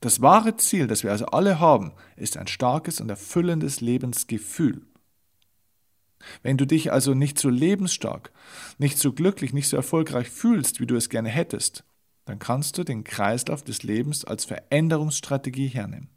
Das 0.00 0.20
wahre 0.20 0.56
Ziel, 0.56 0.86
das 0.86 1.02
wir 1.02 1.10
also 1.10 1.26
alle 1.26 1.58
haben, 1.58 1.92
ist 2.16 2.36
ein 2.36 2.46
starkes 2.46 3.00
und 3.00 3.08
erfüllendes 3.08 3.80
Lebensgefühl. 3.80 4.82
Wenn 6.42 6.56
du 6.56 6.66
dich 6.66 6.92
also 6.92 7.14
nicht 7.14 7.38
so 7.38 7.48
lebensstark, 7.48 8.32
nicht 8.78 8.98
so 8.98 9.12
glücklich, 9.12 9.52
nicht 9.52 9.68
so 9.68 9.76
erfolgreich 9.76 10.28
fühlst, 10.28 10.80
wie 10.80 10.86
du 10.86 10.96
es 10.96 11.08
gerne 11.08 11.28
hättest, 11.28 11.84
dann 12.24 12.38
kannst 12.38 12.76
du 12.76 12.84
den 12.84 13.04
Kreislauf 13.04 13.62
des 13.62 13.82
Lebens 13.82 14.24
als 14.24 14.44
Veränderungsstrategie 14.44 15.68
hernehmen. 15.68 16.10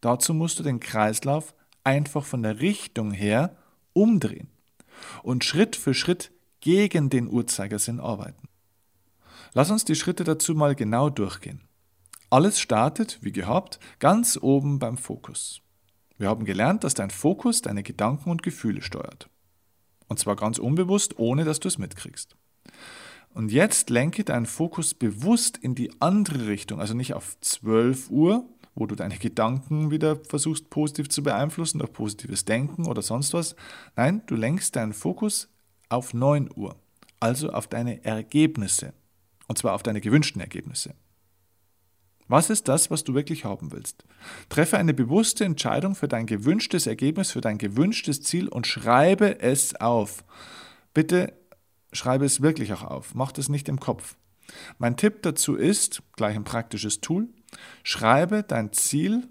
Dazu 0.00 0.32
musst 0.32 0.58
du 0.58 0.62
den 0.62 0.80
Kreislauf 0.80 1.54
einfach 1.84 2.24
von 2.24 2.42
der 2.42 2.60
Richtung 2.60 3.12
her 3.12 3.56
umdrehen 3.92 4.48
und 5.22 5.44
Schritt 5.44 5.76
für 5.76 5.94
Schritt 5.94 6.30
gegen 6.60 7.10
den 7.10 7.28
Uhrzeigersinn 7.28 8.00
arbeiten. 8.00 8.48
Lass 9.52 9.70
uns 9.70 9.84
die 9.84 9.96
Schritte 9.96 10.24
dazu 10.24 10.54
mal 10.54 10.74
genau 10.74 11.10
durchgehen. 11.10 11.62
Alles 12.28 12.60
startet, 12.60 13.18
wie 13.22 13.32
gehabt, 13.32 13.80
ganz 13.98 14.38
oben 14.40 14.78
beim 14.78 14.96
Fokus. 14.96 15.62
Wir 16.16 16.28
haben 16.28 16.44
gelernt, 16.44 16.84
dass 16.84 16.94
dein 16.94 17.10
Fokus 17.10 17.62
deine 17.62 17.82
Gedanken 17.82 18.30
und 18.30 18.42
Gefühle 18.42 18.82
steuert. 18.82 19.28
Und 20.10 20.18
zwar 20.18 20.34
ganz 20.34 20.58
unbewusst, 20.58 21.20
ohne 21.20 21.44
dass 21.44 21.60
du 21.60 21.68
es 21.68 21.78
mitkriegst. 21.78 22.34
Und 23.32 23.52
jetzt 23.52 23.90
lenke 23.90 24.24
deinen 24.24 24.46
Fokus 24.46 24.92
bewusst 24.92 25.56
in 25.56 25.76
die 25.76 25.92
andere 26.00 26.48
Richtung, 26.48 26.80
also 26.80 26.94
nicht 26.94 27.14
auf 27.14 27.40
12 27.40 28.10
Uhr, 28.10 28.44
wo 28.74 28.86
du 28.86 28.96
deine 28.96 29.18
Gedanken 29.18 29.92
wieder 29.92 30.16
versuchst 30.16 30.68
positiv 30.68 31.10
zu 31.10 31.22
beeinflussen 31.22 31.78
durch 31.78 31.92
positives 31.92 32.44
Denken 32.44 32.88
oder 32.88 33.02
sonst 33.02 33.34
was. 33.34 33.54
Nein, 33.94 34.22
du 34.26 34.34
lenkst 34.34 34.74
deinen 34.74 34.94
Fokus 34.94 35.48
auf 35.88 36.12
9 36.12 36.50
Uhr, 36.56 36.74
also 37.20 37.52
auf 37.52 37.68
deine 37.68 38.04
Ergebnisse. 38.04 38.92
Und 39.46 39.58
zwar 39.58 39.74
auf 39.74 39.84
deine 39.84 40.00
gewünschten 40.00 40.40
Ergebnisse. 40.40 40.94
Was 42.30 42.48
ist 42.48 42.68
das, 42.68 42.92
was 42.92 43.02
du 43.02 43.14
wirklich 43.14 43.44
haben 43.44 43.72
willst? 43.72 44.04
Treffe 44.50 44.78
eine 44.78 44.94
bewusste 44.94 45.44
Entscheidung 45.44 45.96
für 45.96 46.06
dein 46.06 46.26
gewünschtes 46.26 46.86
Ergebnis, 46.86 47.32
für 47.32 47.40
dein 47.40 47.58
gewünschtes 47.58 48.22
Ziel 48.22 48.46
und 48.46 48.68
schreibe 48.68 49.40
es 49.40 49.74
auf. 49.80 50.22
Bitte 50.94 51.32
schreibe 51.92 52.24
es 52.24 52.40
wirklich 52.40 52.72
auch 52.72 52.84
auf. 52.84 53.16
Mach 53.16 53.32
das 53.32 53.48
nicht 53.48 53.68
im 53.68 53.80
Kopf. 53.80 54.16
Mein 54.78 54.96
Tipp 54.96 55.22
dazu 55.22 55.56
ist, 55.56 56.04
gleich 56.14 56.36
ein 56.36 56.44
praktisches 56.44 57.00
Tool, 57.00 57.28
schreibe 57.82 58.44
dein 58.44 58.72
Ziel 58.72 59.26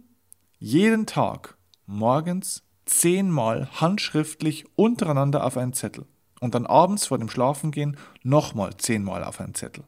jeden 0.57 1.05
Tag 1.05 1.57
morgens 1.85 2.63
zehnmal 2.85 3.69
handschriftlich 3.79 4.65
untereinander 4.75 5.45
auf 5.45 5.55
einen 5.55 5.71
Zettel 5.71 6.05
und 6.41 6.53
dann 6.53 6.65
abends 6.65 7.07
vor 7.07 7.17
dem 7.17 7.29
Schlafengehen 7.29 7.95
nochmal 8.23 8.75
zehnmal 8.75 9.23
auf 9.23 9.39
einen 9.39 9.55
Zettel. 9.55 9.85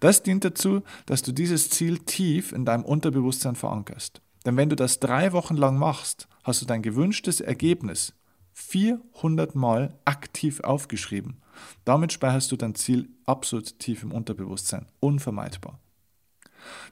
Das 0.00 0.22
dient 0.22 0.44
dazu, 0.44 0.82
dass 1.06 1.22
du 1.22 1.32
dieses 1.32 1.70
Ziel 1.70 1.98
tief 1.98 2.52
in 2.52 2.64
deinem 2.64 2.84
Unterbewusstsein 2.84 3.56
verankerst. 3.56 4.20
Denn 4.44 4.56
wenn 4.56 4.68
du 4.68 4.76
das 4.76 5.00
drei 5.00 5.32
Wochen 5.32 5.56
lang 5.56 5.76
machst, 5.76 6.28
hast 6.44 6.62
du 6.62 6.66
dein 6.66 6.82
gewünschtes 6.82 7.40
Ergebnis 7.40 8.14
400 8.52 9.54
Mal 9.54 9.98
aktiv 10.04 10.60
aufgeschrieben. 10.60 11.42
Damit 11.84 12.12
speicherst 12.12 12.50
du 12.52 12.56
dein 12.56 12.74
Ziel 12.74 13.10
absolut 13.26 13.78
tief 13.78 14.02
im 14.02 14.12
Unterbewusstsein, 14.12 14.86
unvermeidbar. 15.00 15.78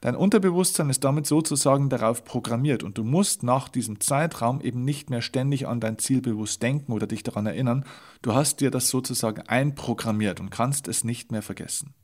Dein 0.00 0.14
Unterbewusstsein 0.14 0.90
ist 0.90 1.04
damit 1.04 1.26
sozusagen 1.26 1.88
darauf 1.88 2.24
programmiert 2.24 2.82
und 2.82 2.98
du 2.98 3.04
musst 3.04 3.42
nach 3.42 3.68
diesem 3.68 4.00
Zeitraum 4.00 4.60
eben 4.60 4.84
nicht 4.84 5.10
mehr 5.10 5.22
ständig 5.22 5.66
an 5.66 5.80
dein 5.80 5.98
Ziel 5.98 6.20
bewusst 6.20 6.62
denken 6.62 6.92
oder 6.92 7.06
dich 7.06 7.22
daran 7.22 7.46
erinnern. 7.46 7.84
Du 8.22 8.34
hast 8.34 8.60
dir 8.60 8.70
das 8.70 8.88
sozusagen 8.88 9.42
einprogrammiert 9.42 10.40
und 10.40 10.50
kannst 10.50 10.86
es 10.86 11.02
nicht 11.02 11.32
mehr 11.32 11.42
vergessen. 11.42 11.94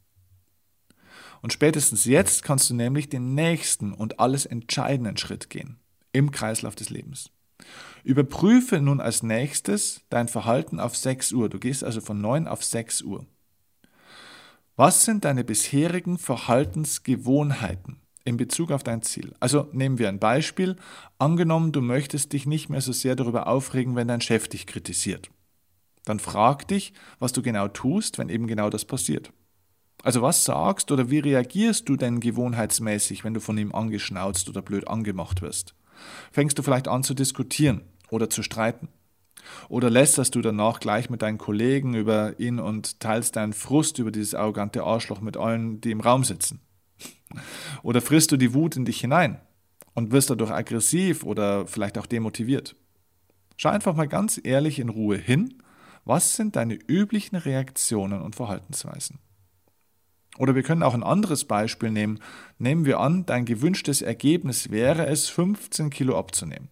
Und 1.42 1.52
spätestens 1.52 2.04
jetzt 2.04 2.42
kannst 2.42 2.68
du 2.70 2.74
nämlich 2.74 3.08
den 3.08 3.34
nächsten 3.34 3.92
und 3.92 4.20
alles 4.20 4.46
entscheidenden 4.46 5.16
Schritt 5.16 5.50
gehen 5.50 5.78
im 6.12 6.30
Kreislauf 6.30 6.74
des 6.74 6.90
Lebens. 6.90 7.30
Überprüfe 8.02 8.80
nun 8.80 9.00
als 9.00 9.22
nächstes 9.22 10.02
dein 10.08 10.28
Verhalten 10.28 10.80
auf 10.80 10.96
6 10.96 11.32
Uhr. 11.32 11.48
Du 11.48 11.58
gehst 11.58 11.84
also 11.84 12.00
von 12.00 12.20
9 12.20 12.48
auf 12.48 12.64
6 12.64 13.02
Uhr. 13.02 13.26
Was 14.76 15.04
sind 15.04 15.24
deine 15.24 15.44
bisherigen 15.44 16.16
Verhaltensgewohnheiten 16.16 18.00
in 18.24 18.38
Bezug 18.38 18.70
auf 18.70 18.82
dein 18.82 19.02
Ziel? 19.02 19.34
Also 19.38 19.68
nehmen 19.72 19.98
wir 19.98 20.08
ein 20.08 20.18
Beispiel. 20.18 20.76
Angenommen, 21.18 21.72
du 21.72 21.82
möchtest 21.82 22.32
dich 22.32 22.46
nicht 22.46 22.70
mehr 22.70 22.80
so 22.80 22.92
sehr 22.92 23.14
darüber 23.14 23.46
aufregen, 23.46 23.94
wenn 23.94 24.08
dein 24.08 24.22
Chef 24.22 24.48
dich 24.48 24.66
kritisiert. 24.66 25.30
Dann 26.06 26.18
frag 26.18 26.66
dich, 26.68 26.94
was 27.18 27.32
du 27.32 27.42
genau 27.42 27.68
tust, 27.68 28.16
wenn 28.16 28.30
eben 28.30 28.46
genau 28.46 28.70
das 28.70 28.86
passiert. 28.86 29.32
Also 30.02 30.22
was 30.22 30.44
sagst 30.44 30.90
oder 30.92 31.10
wie 31.10 31.18
reagierst 31.18 31.88
du 31.88 31.96
denn 31.96 32.20
gewohnheitsmäßig, 32.20 33.24
wenn 33.24 33.34
du 33.34 33.40
von 33.40 33.58
ihm 33.58 33.74
angeschnauzt 33.74 34.48
oder 34.48 34.62
blöd 34.62 34.88
angemacht 34.88 35.42
wirst? 35.42 35.74
Fängst 36.32 36.58
du 36.58 36.62
vielleicht 36.62 36.88
an 36.88 37.02
zu 37.02 37.14
diskutieren 37.14 37.82
oder 38.10 38.30
zu 38.30 38.42
streiten? 38.42 38.88
Oder 39.68 39.90
lästerst 39.90 40.34
du 40.34 40.40
danach 40.40 40.80
gleich 40.80 41.10
mit 41.10 41.22
deinen 41.22 41.38
Kollegen 41.38 41.94
über 41.94 42.38
ihn 42.38 42.58
und 42.58 43.00
teilst 43.00 43.36
deinen 43.36 43.52
Frust 43.52 43.98
über 43.98 44.10
dieses 44.10 44.34
arrogante 44.34 44.82
Arschloch 44.84 45.20
mit 45.20 45.36
allen, 45.36 45.80
die 45.80 45.90
im 45.90 46.00
Raum 46.00 46.24
sitzen? 46.24 46.60
Oder 47.82 48.00
frisst 48.00 48.32
du 48.32 48.36
die 48.36 48.54
Wut 48.54 48.76
in 48.76 48.84
dich 48.84 49.00
hinein 49.00 49.40
und 49.94 50.12
wirst 50.12 50.30
dadurch 50.30 50.50
aggressiv 50.50 51.24
oder 51.24 51.66
vielleicht 51.66 51.98
auch 51.98 52.06
demotiviert? 52.06 52.76
Schau 53.56 53.70
einfach 53.70 53.94
mal 53.94 54.08
ganz 54.08 54.40
ehrlich 54.42 54.78
in 54.78 54.88
Ruhe 54.88 55.16
hin, 55.16 55.62
was 56.04 56.34
sind 56.34 56.56
deine 56.56 56.74
üblichen 56.74 57.36
Reaktionen 57.36 58.22
und 58.22 58.34
Verhaltensweisen? 58.34 59.18
Oder 60.40 60.54
wir 60.54 60.62
können 60.62 60.82
auch 60.82 60.94
ein 60.94 61.02
anderes 61.02 61.44
Beispiel 61.44 61.90
nehmen. 61.90 62.18
Nehmen 62.58 62.86
wir 62.86 62.98
an, 62.98 63.26
dein 63.26 63.44
gewünschtes 63.44 64.00
Ergebnis 64.00 64.70
wäre 64.70 65.04
es, 65.04 65.28
15 65.28 65.90
Kilo 65.90 66.18
abzunehmen. 66.18 66.70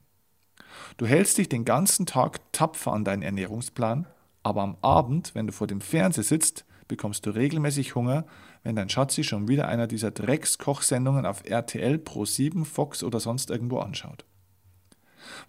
Du 0.97 1.05
hältst 1.05 1.37
dich 1.37 1.51
den 1.51 1.67
ganzen 1.67 2.07
Tag 2.07 2.41
tapfer 2.53 2.95
an 2.95 3.05
deinen 3.05 3.21
Ernährungsplan, 3.21 4.07
aber 4.43 4.63
am 4.63 4.79
Abend, 4.81 5.35
wenn 5.35 5.47
du 5.47 5.53
vor 5.53 5.67
dem 5.67 5.83
Fernseher 5.83 6.25
sitzt, 6.25 6.65
bekommst 6.89 7.27
du 7.27 7.31
regelmäßig 7.31 7.95
Hunger, 7.95 8.25
wenn 8.63 8.75
dein 8.75 8.89
Schatzi 8.89 9.23
schon 9.23 9.49
wieder 9.49 9.69
einer 9.69 9.87
dieser 9.87 10.13
Dreckskochsendungen 10.13 11.27
auf 11.27 11.45
RTL, 11.45 11.97
Pro7, 11.97 12.65
Fox 12.65 13.05
oder 13.05 13.21
sonst 13.21 13.51
irgendwo 13.51 13.81
anschaut. 13.81 14.25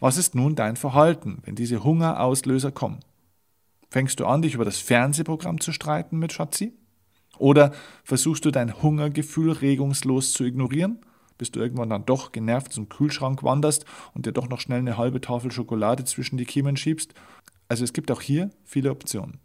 Was 0.02 0.18
ist 0.18 0.36
nun 0.36 0.56
dein 0.56 0.76
Verhalten, 0.76 1.38
wenn 1.46 1.56
diese 1.56 1.86
Hungerauslöser 1.86 2.74
kommen? 2.74 3.00
Fängst 3.90 4.20
du 4.20 4.26
an, 4.26 4.42
dich 4.42 4.56
über 4.56 4.66
das 4.66 4.80
Fernsehprogramm 4.80 5.62
zu 5.62 5.72
streiten 5.72 6.20
mit 6.20 6.34
Schatzi? 6.34 6.74
Oder 7.40 7.72
versuchst 8.04 8.46
du 8.46 8.52
dein 8.52 8.82
Hungergefühl 8.82 9.52
regungslos 9.52 10.34
zu 10.34 10.44
ignorieren, 10.44 11.00
bis 11.38 11.52
du 11.52 11.60
irgendwann 11.60 11.90
dann 11.90 12.06
doch 12.06 12.32
genervt 12.32 12.74
zum 12.74 12.90
Kühlschrank 12.90 13.44
wanderst 13.44 13.86
und 14.14 14.26
dir 14.26 14.34
doch 14.34 14.50
noch 14.50 14.60
schnell 14.60 14.80
eine 14.80 14.98
halbe 14.98 15.22
Tafel 15.22 15.52
Schokolade 15.52 16.04
zwischen 16.04 16.38
die 16.38 16.46
Kiemen 16.46 16.78
schiebst? 16.78 17.14
Also 17.68 17.84
es 17.84 17.94
gibt 17.94 18.12
auch 18.12 18.22
hier 18.22 18.50
viele 18.66 18.92
Optionen. 18.92 19.40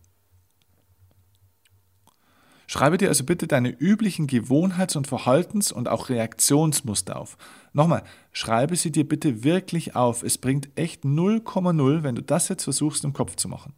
Schreibe 2.66 2.96
dir 2.96 3.08
also 3.08 3.24
bitte 3.24 3.46
deine 3.46 3.68
üblichen 3.68 4.26
Gewohnheits- 4.26 4.96
und 4.96 5.06
Verhaltens- 5.06 5.70
und 5.70 5.88
auch 5.88 6.08
Reaktionsmuster 6.08 7.20
auf. 7.20 7.36
Nochmal, 7.72 8.02
schreibe 8.32 8.74
sie 8.74 8.90
dir 8.90 9.06
bitte 9.06 9.44
wirklich 9.44 9.94
auf. 9.94 10.22
Es 10.22 10.38
bringt 10.38 10.70
echt 10.74 11.04
0,0, 11.04 12.02
wenn 12.02 12.14
du 12.14 12.22
das 12.22 12.48
jetzt 12.48 12.64
versuchst 12.64 13.04
im 13.04 13.12
Kopf 13.12 13.36
zu 13.36 13.48
machen. 13.48 13.74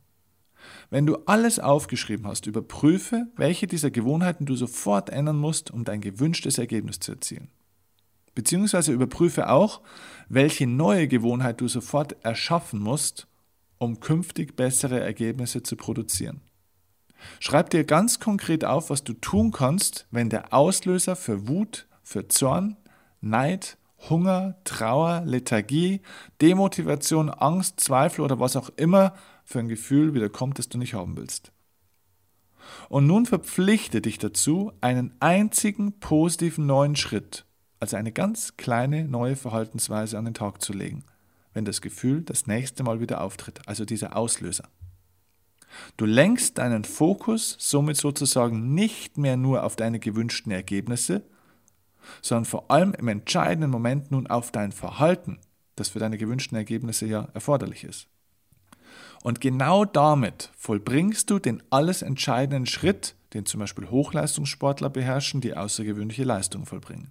Wenn 0.90 1.06
du 1.06 1.16
alles 1.26 1.58
aufgeschrieben 1.58 2.26
hast, 2.26 2.46
überprüfe, 2.46 3.26
welche 3.36 3.66
dieser 3.66 3.90
Gewohnheiten 3.90 4.46
du 4.46 4.56
sofort 4.56 5.10
ändern 5.10 5.36
musst, 5.36 5.70
um 5.70 5.84
dein 5.84 6.00
gewünschtes 6.00 6.58
Ergebnis 6.58 7.00
zu 7.00 7.12
erzielen. 7.12 7.48
Beziehungsweise 8.34 8.92
überprüfe 8.92 9.48
auch, 9.48 9.80
welche 10.28 10.66
neue 10.66 11.08
Gewohnheit 11.08 11.60
du 11.60 11.68
sofort 11.68 12.16
erschaffen 12.24 12.80
musst, 12.80 13.26
um 13.78 14.00
künftig 14.00 14.56
bessere 14.56 15.00
Ergebnisse 15.00 15.62
zu 15.62 15.76
produzieren. 15.76 16.40
Schreib 17.40 17.70
dir 17.70 17.84
ganz 17.84 18.20
konkret 18.20 18.64
auf, 18.64 18.90
was 18.90 19.04
du 19.04 19.14
tun 19.14 19.52
kannst, 19.52 20.06
wenn 20.10 20.28
der 20.28 20.52
Auslöser 20.52 21.16
für 21.16 21.48
Wut, 21.48 21.86
für 22.02 22.28
Zorn, 22.28 22.76
Neid, 23.20 23.78
Hunger, 24.10 24.56
Trauer, 24.64 25.22
Lethargie, 25.24 26.00
Demotivation, 26.40 27.30
Angst, 27.30 27.80
Zweifel 27.80 28.20
oder 28.20 28.38
was 28.38 28.56
auch 28.56 28.70
immer 28.76 29.14
für 29.46 29.60
ein 29.60 29.68
Gefühl 29.68 30.12
wieder 30.12 30.28
kommt, 30.28 30.58
das 30.58 30.68
du 30.68 30.76
nicht 30.76 30.92
haben 30.92 31.16
willst. 31.16 31.52
Und 32.88 33.06
nun 33.06 33.26
verpflichte 33.26 34.02
dich 34.02 34.18
dazu, 34.18 34.72
einen 34.80 35.14
einzigen 35.20 35.98
positiven 36.00 36.66
neuen 36.66 36.96
Schritt, 36.96 37.46
also 37.78 37.96
eine 37.96 38.10
ganz 38.10 38.56
kleine 38.56 39.04
neue 39.04 39.36
Verhaltensweise 39.36 40.18
an 40.18 40.24
den 40.24 40.34
Tag 40.34 40.60
zu 40.60 40.72
legen, 40.72 41.04
wenn 41.54 41.64
das 41.64 41.80
Gefühl 41.80 42.22
das 42.22 42.48
nächste 42.48 42.82
Mal 42.82 43.00
wieder 43.00 43.20
auftritt, 43.22 43.60
also 43.66 43.84
dieser 43.84 44.16
Auslöser. 44.16 44.68
Du 45.96 46.06
lenkst 46.06 46.58
deinen 46.58 46.84
Fokus 46.84 47.56
somit 47.60 47.96
sozusagen 47.96 48.74
nicht 48.74 49.16
mehr 49.16 49.36
nur 49.36 49.62
auf 49.62 49.76
deine 49.76 50.00
gewünschten 50.00 50.50
Ergebnisse, 50.50 51.22
sondern 52.20 52.46
vor 52.46 52.70
allem 52.70 52.94
im 52.94 53.08
entscheidenden 53.08 53.70
Moment 53.70 54.10
nun 54.10 54.26
auf 54.26 54.50
dein 54.50 54.72
Verhalten, 54.72 55.38
das 55.76 55.90
für 55.90 55.98
deine 56.00 56.18
gewünschten 56.18 56.56
Ergebnisse 56.56 57.06
ja 57.06 57.28
erforderlich 57.34 57.84
ist. 57.84 58.08
Und 59.26 59.40
genau 59.40 59.84
damit 59.84 60.52
vollbringst 60.56 61.30
du 61.30 61.40
den 61.40 61.60
alles 61.68 62.02
entscheidenden 62.02 62.64
Schritt, 62.64 63.16
den 63.34 63.44
zum 63.44 63.58
Beispiel 63.58 63.90
Hochleistungssportler 63.90 64.88
beherrschen, 64.88 65.40
die 65.40 65.56
außergewöhnliche 65.56 66.22
Leistung 66.22 66.64
vollbringen. 66.64 67.10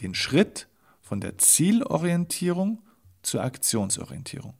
Den 0.00 0.14
Schritt 0.14 0.68
von 1.00 1.20
der 1.20 1.36
Zielorientierung 1.36 2.84
zur 3.22 3.42
Aktionsorientierung. 3.42 4.54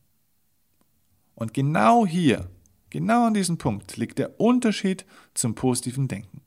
Und 1.36 1.54
genau 1.54 2.04
hier, 2.04 2.50
genau 2.90 3.28
an 3.28 3.34
diesem 3.34 3.58
Punkt 3.58 3.96
liegt 3.96 4.18
der 4.18 4.40
Unterschied 4.40 5.06
zum 5.34 5.54
positiven 5.54 6.08
Denken. 6.08 6.40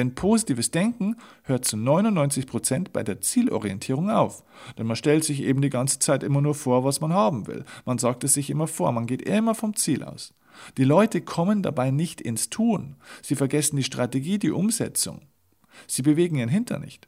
Denn 0.00 0.14
positives 0.14 0.70
Denken 0.70 1.16
hört 1.42 1.66
zu 1.66 1.76
99 1.76 2.46
Prozent 2.46 2.90
bei 2.90 3.02
der 3.02 3.20
Zielorientierung 3.20 4.08
auf. 4.08 4.42
Denn 4.78 4.86
man 4.86 4.96
stellt 4.96 5.24
sich 5.24 5.42
eben 5.42 5.60
die 5.60 5.68
ganze 5.68 5.98
Zeit 5.98 6.22
immer 6.22 6.40
nur 6.40 6.54
vor, 6.54 6.84
was 6.84 7.02
man 7.02 7.12
haben 7.12 7.46
will. 7.46 7.66
Man 7.84 7.98
sagt 7.98 8.24
es 8.24 8.32
sich 8.32 8.48
immer 8.48 8.66
vor, 8.66 8.92
man 8.92 9.04
geht 9.04 9.20
immer 9.20 9.54
vom 9.54 9.76
Ziel 9.76 10.02
aus. 10.02 10.32
Die 10.78 10.84
Leute 10.84 11.20
kommen 11.20 11.62
dabei 11.62 11.90
nicht 11.90 12.22
ins 12.22 12.48
Tun. 12.48 12.96
Sie 13.20 13.34
vergessen 13.34 13.76
die 13.76 13.84
Strategie, 13.84 14.38
die 14.38 14.52
Umsetzung. 14.52 15.20
Sie 15.86 16.00
bewegen 16.00 16.36
ihren 16.36 16.48
Hintern 16.48 16.80
nicht. 16.80 17.06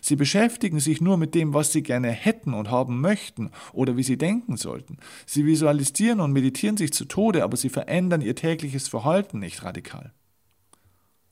Sie 0.00 0.16
beschäftigen 0.16 0.80
sich 0.80 1.00
nur 1.00 1.18
mit 1.18 1.36
dem, 1.36 1.54
was 1.54 1.70
sie 1.70 1.84
gerne 1.84 2.10
hätten 2.10 2.54
und 2.54 2.72
haben 2.72 3.00
möchten 3.00 3.52
oder 3.72 3.96
wie 3.96 4.02
sie 4.02 4.18
denken 4.18 4.56
sollten. 4.56 4.96
Sie 5.26 5.46
visualisieren 5.46 6.18
und 6.18 6.32
meditieren 6.32 6.76
sich 6.76 6.92
zu 6.92 7.04
Tode, 7.04 7.44
aber 7.44 7.56
sie 7.56 7.68
verändern 7.68 8.20
ihr 8.20 8.34
tägliches 8.34 8.88
Verhalten 8.88 9.38
nicht 9.38 9.62
radikal. 9.62 10.12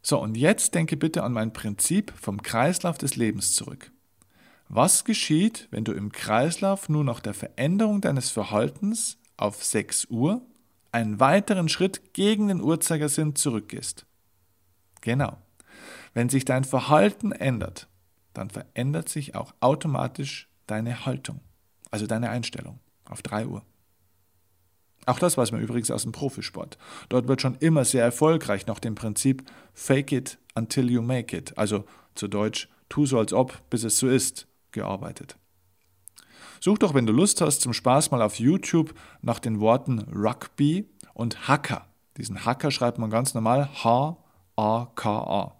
So, 0.03 0.21
und 0.21 0.37
jetzt 0.37 0.75
denke 0.75 0.97
bitte 0.97 1.23
an 1.23 1.33
mein 1.33 1.53
Prinzip 1.53 2.13
vom 2.17 2.43
Kreislauf 2.43 2.99
des 2.99 3.17
Lebens 3.17 3.55
zurück. 3.55 3.93
Was 4.69 5.05
geschieht, 5.05 5.69
wenn 5.71 5.85
du 5.85 5.93
im 5.93 6.13
Kreislauf 6.13 6.89
nur 6.89 7.05
nach 7.05 7.21
der 7.21 7.35
Veränderung 7.35 8.01
deines 8.01 8.31
Verhaltens 8.31 9.19
auf 9.37 9.65
6 9.65 10.07
Uhr 10.07 10.43
einen 10.93 11.21
weiteren 11.21 11.69
Schritt 11.69 12.15
gegen 12.15 12.49
den 12.49 12.61
Uhrzeigersinn 12.61 13.35
zurückgehst? 13.35 14.07
Genau. 15.01 15.39
Wenn 16.15 16.29
sich 16.29 16.45
dein 16.45 16.65
Verhalten 16.65 17.33
ändert, 17.33 17.89
dann 18.33 18.51
verändert 18.51 19.09
sich 19.09 19.35
auch 19.35 19.55
automatisch 19.61 20.49
deine 20.67 21.05
Haltung, 21.05 21.41
also 21.91 22.07
deine 22.07 22.31
Einstellung 22.31 22.79
auf 23.05 23.23
3 23.23 23.47
Uhr. 23.47 23.65
Auch 25.07 25.19
das 25.19 25.37
weiß 25.37 25.53
man 25.53 25.61
übrigens 25.61 25.91
aus 25.91 26.03
dem 26.03 26.13
Profisport. 26.13 26.79
Dort 27.09 27.27
wird 27.27 27.41
schon 27.41 27.57
immer 27.57 27.85
sehr 27.85 28.05
erfolgreich 28.05 28.67
nach 28.67 28.79
dem 28.79 28.95
Prinzip 28.95 29.45
Fake 29.73 30.13
it 30.13 30.39
until 30.55 30.91
you 30.91 31.03
make 31.03 31.37
it, 31.37 31.57
also 31.57 31.85
zu 32.15 32.29
Deutsch, 32.29 32.69
tu 32.89 33.07
so 33.07 33.19
als 33.19 33.33
ob, 33.33 33.59
bis 33.71 33.85
es 33.85 33.99
so 33.99 34.09
ist, 34.09 34.47
gearbeitet. 34.73 35.37
Such 36.61 36.79
doch, 36.79 36.93
wenn 36.93 37.07
du 37.07 37.13
Lust 37.13 37.41
hast, 37.41 37.63
zum 37.63 37.73
Spaß 37.73 38.11
mal 38.11 38.21
auf 38.21 38.39
YouTube 38.39 38.95
nach 39.23 39.39
den 39.39 39.61
Worten 39.61 40.01
Rugby 40.15 40.87
und 41.15 41.49
Hacker. 41.49 41.87
Diesen 42.19 42.45
Hacker 42.45 42.71
schreibt 42.71 42.99
man 42.99 43.09
ganz 43.09 43.33
normal 43.33 43.71
H-A-K-A. 43.83 45.57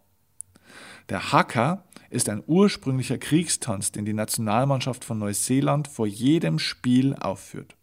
Der 1.09 1.33
Hacker 1.33 1.85
ist 2.11 2.29
ein 2.29 2.43
ursprünglicher 2.47 3.17
Kriegstanz, 3.17 3.93
den 3.93 4.05
die 4.05 4.13
Nationalmannschaft 4.13 5.05
von 5.05 5.19
Neuseeland 5.19 5.89
vor 5.89 6.07
jedem 6.07 6.59
Spiel 6.59 7.15
aufführt. 7.15 7.77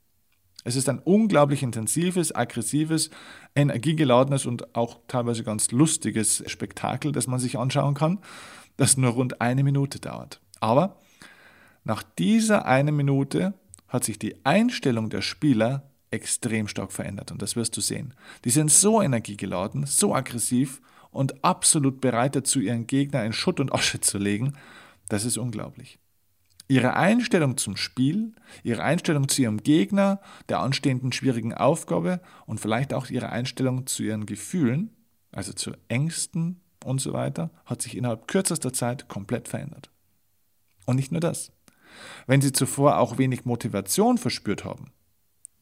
Es 0.67 0.75
ist 0.75 0.89
ein 0.89 0.99
unglaublich 0.99 1.63
intensives, 1.63 2.35
aggressives, 2.35 3.09
energiegeladenes 3.55 4.45
und 4.45 4.75
auch 4.75 4.99
teilweise 5.07 5.45
ganz 5.45 5.71
lustiges 5.71 6.43
Spektakel, 6.45 7.13
das 7.13 7.25
man 7.25 7.39
sich 7.39 7.57
anschauen 7.57 7.93
kann, 7.93 8.19
das 8.75 8.97
nur 8.97 9.11
rund 9.11 9.39
eine 9.39 9.63
Minute 9.63 10.01
dauert. 10.01 10.41
Aber 10.59 10.97
nach 11.85 12.03
dieser 12.03 12.65
eine 12.65 12.91
Minute 12.91 13.53
hat 13.87 14.03
sich 14.03 14.19
die 14.19 14.43
Einstellung 14.43 15.09
der 15.09 15.21
Spieler 15.21 15.89
extrem 16.11 16.67
stark 16.67 16.91
verändert 16.91 17.31
und 17.31 17.41
das 17.41 17.55
wirst 17.55 17.77
du 17.77 17.79
sehen. 17.79 18.13
Die 18.43 18.49
sind 18.49 18.69
so 18.69 19.01
energiegeladen, 19.01 19.85
so 19.85 20.13
aggressiv 20.13 20.81
und 21.11 21.45
absolut 21.45 22.01
bereit 22.01 22.35
dazu, 22.35 22.59
ihren 22.59 22.87
Gegner 22.87 23.23
in 23.23 23.31
Schutt 23.31 23.61
und 23.61 23.73
Asche 23.73 24.01
zu 24.01 24.17
legen. 24.17 24.57
Das 25.07 25.23
ist 25.23 25.37
unglaublich. 25.37 25.97
Ihre 26.69 26.95
Einstellung 26.95 27.55
zum 27.55 27.77
Spiel, 27.77 28.33
ihre 28.61 28.83
Einstellung 28.83 29.29
zu 29.29 29.41
ihrem 29.41 29.63
Gegner, 29.63 30.19
der 30.49 30.59
anstehenden 30.59 31.13
schwierigen 31.13 31.53
Aufgabe 31.53 32.19
und 32.45 32.59
vielleicht 32.59 32.93
auch 32.93 33.09
ihre 33.09 33.29
Einstellung 33.29 33.87
zu 33.87 34.03
ihren 34.03 34.25
Gefühlen, 34.25 34.91
also 35.31 35.53
zu 35.53 35.71
Ängsten 35.87 36.59
und 36.83 36.99
so 36.99 37.13
weiter, 37.13 37.51
hat 37.65 37.81
sich 37.81 37.95
innerhalb 37.95 38.27
kürzester 38.27 38.73
Zeit 38.73 39.07
komplett 39.07 39.47
verändert. 39.47 39.91
Und 40.85 40.97
nicht 40.97 41.11
nur 41.11 41.21
das. 41.21 41.51
Wenn 42.27 42.41
Sie 42.41 42.51
zuvor 42.51 42.97
auch 42.97 43.17
wenig 43.17 43.45
Motivation 43.45 44.17
verspürt 44.17 44.65
haben, 44.65 44.91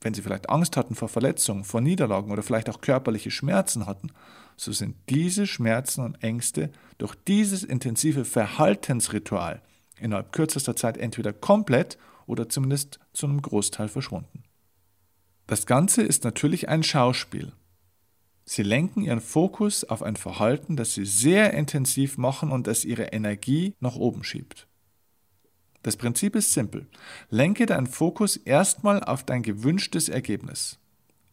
wenn 0.01 0.13
Sie 0.13 0.21
vielleicht 0.21 0.49
Angst 0.49 0.75
hatten 0.75 0.95
vor 0.95 1.07
Verletzungen, 1.07 1.63
vor 1.63 1.81
Niederlagen 1.81 2.31
oder 2.31 2.43
vielleicht 2.43 2.69
auch 2.69 2.81
körperliche 2.81 3.31
Schmerzen 3.31 3.85
hatten, 3.85 4.11
so 4.57 4.71
sind 4.71 4.95
diese 5.09 5.45
Schmerzen 5.45 6.01
und 6.01 6.23
Ängste 6.23 6.71
durch 6.97 7.15
dieses 7.15 7.63
intensive 7.63 8.25
Verhaltensritual 8.25 9.61
innerhalb 9.99 10.31
kürzester 10.31 10.75
Zeit 10.75 10.97
entweder 10.97 11.33
komplett 11.33 11.97
oder 12.27 12.49
zumindest 12.49 12.99
zu 13.13 13.27
einem 13.27 13.41
Großteil 13.41 13.87
verschwunden. 13.87 14.43
Das 15.47 15.65
Ganze 15.65 16.01
ist 16.01 16.23
natürlich 16.23 16.69
ein 16.69 16.83
Schauspiel. 16.83 17.53
Sie 18.45 18.63
lenken 18.63 19.01
ihren 19.01 19.21
Fokus 19.21 19.83
auf 19.83 20.03
ein 20.03 20.15
Verhalten, 20.15 20.75
das 20.75 20.93
sie 20.93 21.05
sehr 21.05 21.53
intensiv 21.53 22.17
machen 22.17 22.51
und 22.51 22.67
das 22.67 22.85
ihre 22.85 23.05
Energie 23.05 23.73
nach 23.79 23.95
oben 23.95 24.23
schiebt. 24.23 24.67
Das 25.81 25.97
Prinzip 25.97 26.35
ist 26.35 26.53
simpel. 26.53 26.87
Lenke 27.29 27.67
deinen 27.67 27.87
Fokus 27.87 28.37
erstmal 28.37 29.03
auf 29.03 29.23
dein 29.23 29.43
gewünschtes 29.43 30.09
Ergebnis. 30.09 30.79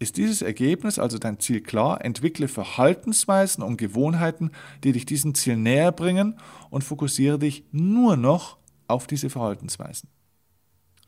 Ist 0.03 0.17
dieses 0.17 0.43
Ergebnis 0.43 0.99
also 0.99 1.17
dein 1.17 1.39
Ziel 1.39 1.61
klar, 1.61 2.05
entwickle 2.05 2.49
Verhaltensweisen 2.49 3.63
und 3.63 3.77
Gewohnheiten, 3.77 4.51
die 4.83 4.91
dich 4.91 5.07
diesem 5.07 5.33
Ziel 5.37 5.57
näher 5.57 5.93
bringen 5.93 6.41
und 6.71 6.83
fokussiere 6.83 7.39
dich 7.39 7.67
nur 7.71 8.17
noch 8.17 8.59
auf 8.89 9.07
diese 9.07 9.31
Verhaltensweisen. 9.31 10.09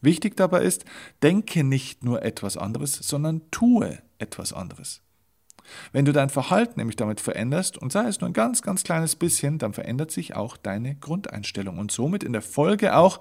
Wichtig 0.01 0.37
dabei 0.37 0.63
ist, 0.63 0.85
denke 1.25 1.65
nicht 1.65 2.05
nur 2.05 2.23
etwas 2.23 2.57
anderes, 2.57 2.93
sondern 2.93 3.51
tue 3.51 3.99
etwas 4.19 4.53
anderes. 4.53 5.03
Wenn 5.91 6.05
du 6.05 6.13
dein 6.13 6.31
Verhalten 6.31 6.79
nämlich 6.79 6.95
damit 6.95 7.21
veränderst, 7.21 7.77
und 7.77 7.91
sei 7.91 8.07
es 8.07 8.21
nur 8.21 8.31
ein 8.31 8.33
ganz, 8.33 8.63
ganz 8.63 8.85
kleines 8.85 9.17
bisschen, 9.17 9.59
dann 9.59 9.73
verändert 9.73 10.13
sich 10.13 10.37
auch 10.37 10.57
deine 10.57 10.95
Grundeinstellung 10.95 11.79
und 11.79 11.91
somit 11.91 12.23
in 12.23 12.33
der 12.33 12.43
Folge 12.43 12.95
auch 12.95 13.21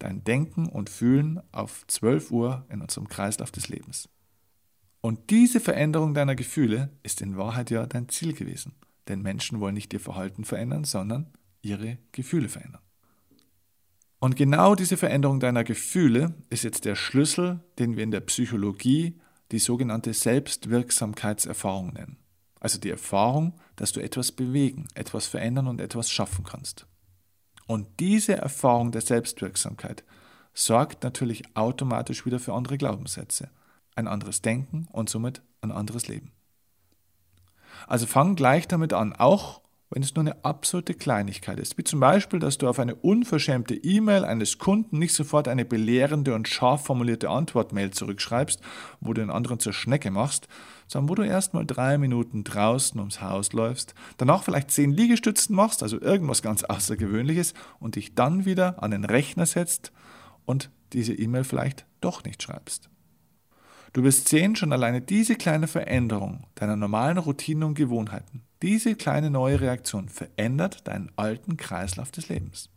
dein 0.00 0.24
Denken 0.24 0.66
und 0.66 0.90
Fühlen 0.90 1.40
auf 1.52 1.84
12 1.86 2.32
Uhr 2.32 2.66
in 2.68 2.82
unserem 2.82 3.06
Kreislauf 3.06 3.52
des 3.52 3.68
Lebens. 3.68 4.08
Und 5.04 5.28
diese 5.28 5.60
Veränderung 5.60 6.14
deiner 6.14 6.34
Gefühle 6.34 6.88
ist 7.02 7.20
in 7.20 7.36
Wahrheit 7.36 7.70
ja 7.70 7.84
dein 7.84 8.08
Ziel 8.08 8.32
gewesen. 8.32 8.72
Denn 9.06 9.20
Menschen 9.20 9.60
wollen 9.60 9.74
nicht 9.74 9.92
ihr 9.92 10.00
Verhalten 10.00 10.46
verändern, 10.46 10.84
sondern 10.84 11.30
ihre 11.60 11.98
Gefühle 12.12 12.48
verändern. 12.48 12.80
Und 14.18 14.34
genau 14.34 14.74
diese 14.74 14.96
Veränderung 14.96 15.40
deiner 15.40 15.62
Gefühle 15.62 16.32
ist 16.48 16.64
jetzt 16.64 16.86
der 16.86 16.94
Schlüssel, 16.94 17.60
den 17.78 17.96
wir 17.96 18.02
in 18.02 18.12
der 18.12 18.20
Psychologie 18.20 19.20
die 19.52 19.58
sogenannte 19.58 20.14
Selbstwirksamkeitserfahrung 20.14 21.92
nennen. 21.92 22.16
Also 22.58 22.80
die 22.80 22.88
Erfahrung, 22.88 23.60
dass 23.76 23.92
du 23.92 24.00
etwas 24.00 24.32
bewegen, 24.32 24.88
etwas 24.94 25.26
verändern 25.26 25.68
und 25.68 25.82
etwas 25.82 26.10
schaffen 26.10 26.46
kannst. 26.46 26.86
Und 27.66 28.00
diese 28.00 28.38
Erfahrung 28.38 28.90
der 28.90 29.02
Selbstwirksamkeit 29.02 30.02
sorgt 30.54 31.02
natürlich 31.02 31.42
automatisch 31.54 32.24
wieder 32.24 32.38
für 32.38 32.54
andere 32.54 32.78
Glaubenssätze, 32.78 33.50
ein 33.94 34.08
anderes 34.08 34.42
Denken 34.42 34.88
und 34.92 35.08
somit 35.08 35.42
ein 35.60 35.72
anderes 35.72 36.08
Leben. 36.08 36.32
Also 37.86 38.06
fang 38.06 38.36
gleich 38.36 38.68
damit 38.68 38.92
an, 38.92 39.12
auch 39.12 39.60
wenn 39.90 40.02
es 40.02 40.14
nur 40.14 40.22
eine 40.22 40.44
absolute 40.44 40.94
Kleinigkeit 40.94 41.60
ist, 41.60 41.78
wie 41.78 41.84
zum 41.84 42.00
Beispiel, 42.00 42.40
dass 42.40 42.58
du 42.58 42.68
auf 42.68 42.80
eine 42.80 42.96
unverschämte 42.96 43.76
E-Mail 43.76 44.24
eines 44.24 44.58
Kunden 44.58 44.98
nicht 44.98 45.14
sofort 45.14 45.46
eine 45.46 45.64
belehrende 45.64 46.34
und 46.34 46.48
scharf 46.48 46.84
formulierte 46.84 47.28
Antwortmail 47.28 47.92
zurückschreibst, 47.92 48.60
wo 49.00 49.12
du 49.12 49.20
den 49.20 49.30
anderen 49.30 49.60
zur 49.60 49.72
Schnecke 49.72 50.10
machst, 50.10 50.48
sondern 50.88 51.10
wo 51.10 51.14
du 51.14 51.22
erstmal 51.22 51.64
drei 51.64 51.96
Minuten 51.96 52.42
draußen 52.42 52.98
ums 52.98 53.20
Haus 53.20 53.52
läufst, 53.52 53.94
danach 54.16 54.42
vielleicht 54.42 54.72
zehn 54.72 54.90
Liegestützen 54.90 55.54
machst, 55.54 55.82
also 55.82 56.00
irgendwas 56.00 56.42
ganz 56.42 56.64
Außergewöhnliches, 56.64 57.54
und 57.78 57.94
dich 57.94 58.16
dann 58.16 58.44
wieder 58.46 58.82
an 58.82 58.90
den 58.90 59.04
Rechner 59.04 59.46
setzt 59.46 59.92
und 60.44 60.70
diese 60.92 61.14
E-Mail 61.14 61.44
vielleicht 61.44 61.86
doch 62.00 62.24
nicht 62.24 62.42
schreibst. 62.42 62.90
Du 63.94 64.02
wirst 64.02 64.28
sehen, 64.28 64.56
schon 64.56 64.72
alleine 64.72 65.00
diese 65.00 65.36
kleine 65.36 65.68
Veränderung 65.68 66.44
deiner 66.56 66.74
normalen 66.74 67.16
Routinen 67.16 67.62
und 67.62 67.74
Gewohnheiten, 67.74 68.42
diese 68.60 68.96
kleine 68.96 69.30
neue 69.30 69.60
Reaktion 69.60 70.08
verändert 70.08 70.88
deinen 70.88 71.12
alten 71.14 71.56
Kreislauf 71.56 72.10
des 72.10 72.28
Lebens. 72.28 72.70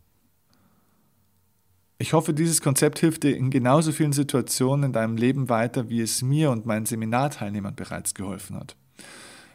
Ich 1.97 2.13
hoffe, 2.13 2.35
dieses 2.35 2.61
Konzept 2.61 2.99
hilft 2.99 3.23
dir 3.23 3.35
in 3.35 3.49
genauso 3.49 3.91
vielen 3.91 4.13
Situationen 4.13 4.85
in 4.85 4.93
deinem 4.93 5.17
Leben 5.17 5.49
weiter, 5.49 5.89
wie 5.89 6.01
es 6.01 6.21
mir 6.21 6.51
und 6.51 6.67
meinen 6.67 6.85
Seminarteilnehmern 6.85 7.75
bereits 7.75 8.13
geholfen 8.13 8.55
hat. 8.55 8.75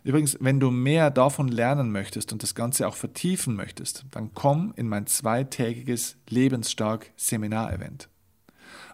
Übrigens, 0.02 0.36
wenn 0.40 0.58
du 0.58 0.72
mehr 0.72 1.10
davon 1.10 1.46
lernen 1.46 1.92
möchtest 1.92 2.32
und 2.32 2.42
das 2.42 2.56
Ganze 2.56 2.88
auch 2.88 2.96
vertiefen 2.96 3.54
möchtest, 3.54 4.04
dann 4.10 4.34
komm 4.34 4.72
in 4.74 4.88
mein 4.88 5.06
zweitägiges 5.06 6.16
Lebensstark 6.28 7.12
Seminar-Event. 7.16 8.08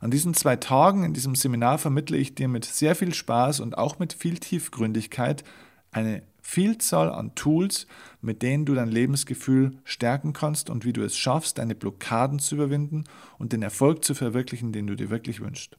An 0.00 0.10
diesen 0.10 0.34
zwei 0.34 0.56
Tagen 0.56 1.02
in 1.02 1.12
diesem 1.12 1.34
Seminar 1.34 1.78
vermittle 1.78 2.16
ich 2.16 2.34
dir 2.34 2.48
mit 2.48 2.64
sehr 2.64 2.94
viel 2.94 3.12
Spaß 3.12 3.60
und 3.60 3.76
auch 3.76 3.98
mit 3.98 4.12
viel 4.12 4.38
Tiefgründigkeit 4.38 5.42
eine 5.90 6.22
Vielzahl 6.40 7.10
an 7.10 7.34
Tools, 7.34 7.86
mit 8.20 8.42
denen 8.42 8.64
du 8.64 8.74
dein 8.74 8.88
Lebensgefühl 8.88 9.72
stärken 9.84 10.32
kannst 10.32 10.70
und 10.70 10.84
wie 10.84 10.92
du 10.92 11.02
es 11.02 11.16
schaffst, 11.16 11.58
deine 11.58 11.74
Blockaden 11.74 12.38
zu 12.38 12.54
überwinden 12.54 13.04
und 13.38 13.52
den 13.52 13.62
Erfolg 13.62 14.04
zu 14.04 14.14
verwirklichen, 14.14 14.72
den 14.72 14.86
du 14.86 14.94
dir 14.94 15.10
wirklich 15.10 15.40
wünschst. 15.40 15.76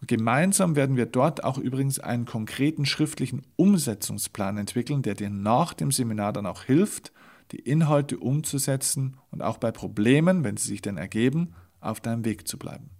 Und 0.00 0.08
gemeinsam 0.08 0.76
werden 0.76 0.96
wir 0.96 1.06
dort 1.06 1.42
auch 1.42 1.58
übrigens 1.58 1.98
einen 1.98 2.26
konkreten 2.26 2.84
schriftlichen 2.84 3.42
Umsetzungsplan 3.56 4.58
entwickeln, 4.58 5.02
der 5.02 5.14
dir 5.14 5.30
nach 5.30 5.72
dem 5.72 5.90
Seminar 5.90 6.32
dann 6.34 6.46
auch 6.46 6.64
hilft, 6.64 7.12
die 7.52 7.60
Inhalte 7.60 8.18
umzusetzen 8.18 9.16
und 9.30 9.42
auch 9.42 9.56
bei 9.56 9.72
Problemen, 9.72 10.44
wenn 10.44 10.58
sie 10.58 10.68
sich 10.68 10.82
denn 10.82 10.98
ergeben, 10.98 11.54
auf 11.80 12.00
deinem 12.00 12.24
Weg 12.24 12.46
zu 12.46 12.58
bleiben. 12.58 12.90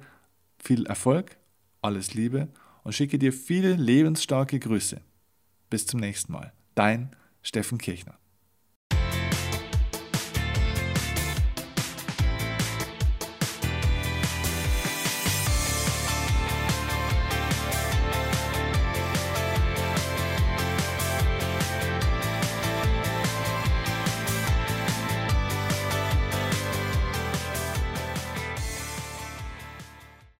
viel 0.58 0.86
Erfolg, 0.86 1.38
alles 1.82 2.13
Liebe 2.13 2.47
und 2.84 2.93
schicke 2.93 3.19
dir 3.19 3.34
viele 3.34 3.73
lebensstarke 3.73 4.60
Grüße. 4.60 5.01
Bis 5.69 5.86
zum 5.86 5.99
nächsten 5.99 6.32
Mal. 6.32 6.53
Dein 6.73 7.13
Steffen 7.41 7.77
Kirchner. 7.77 8.22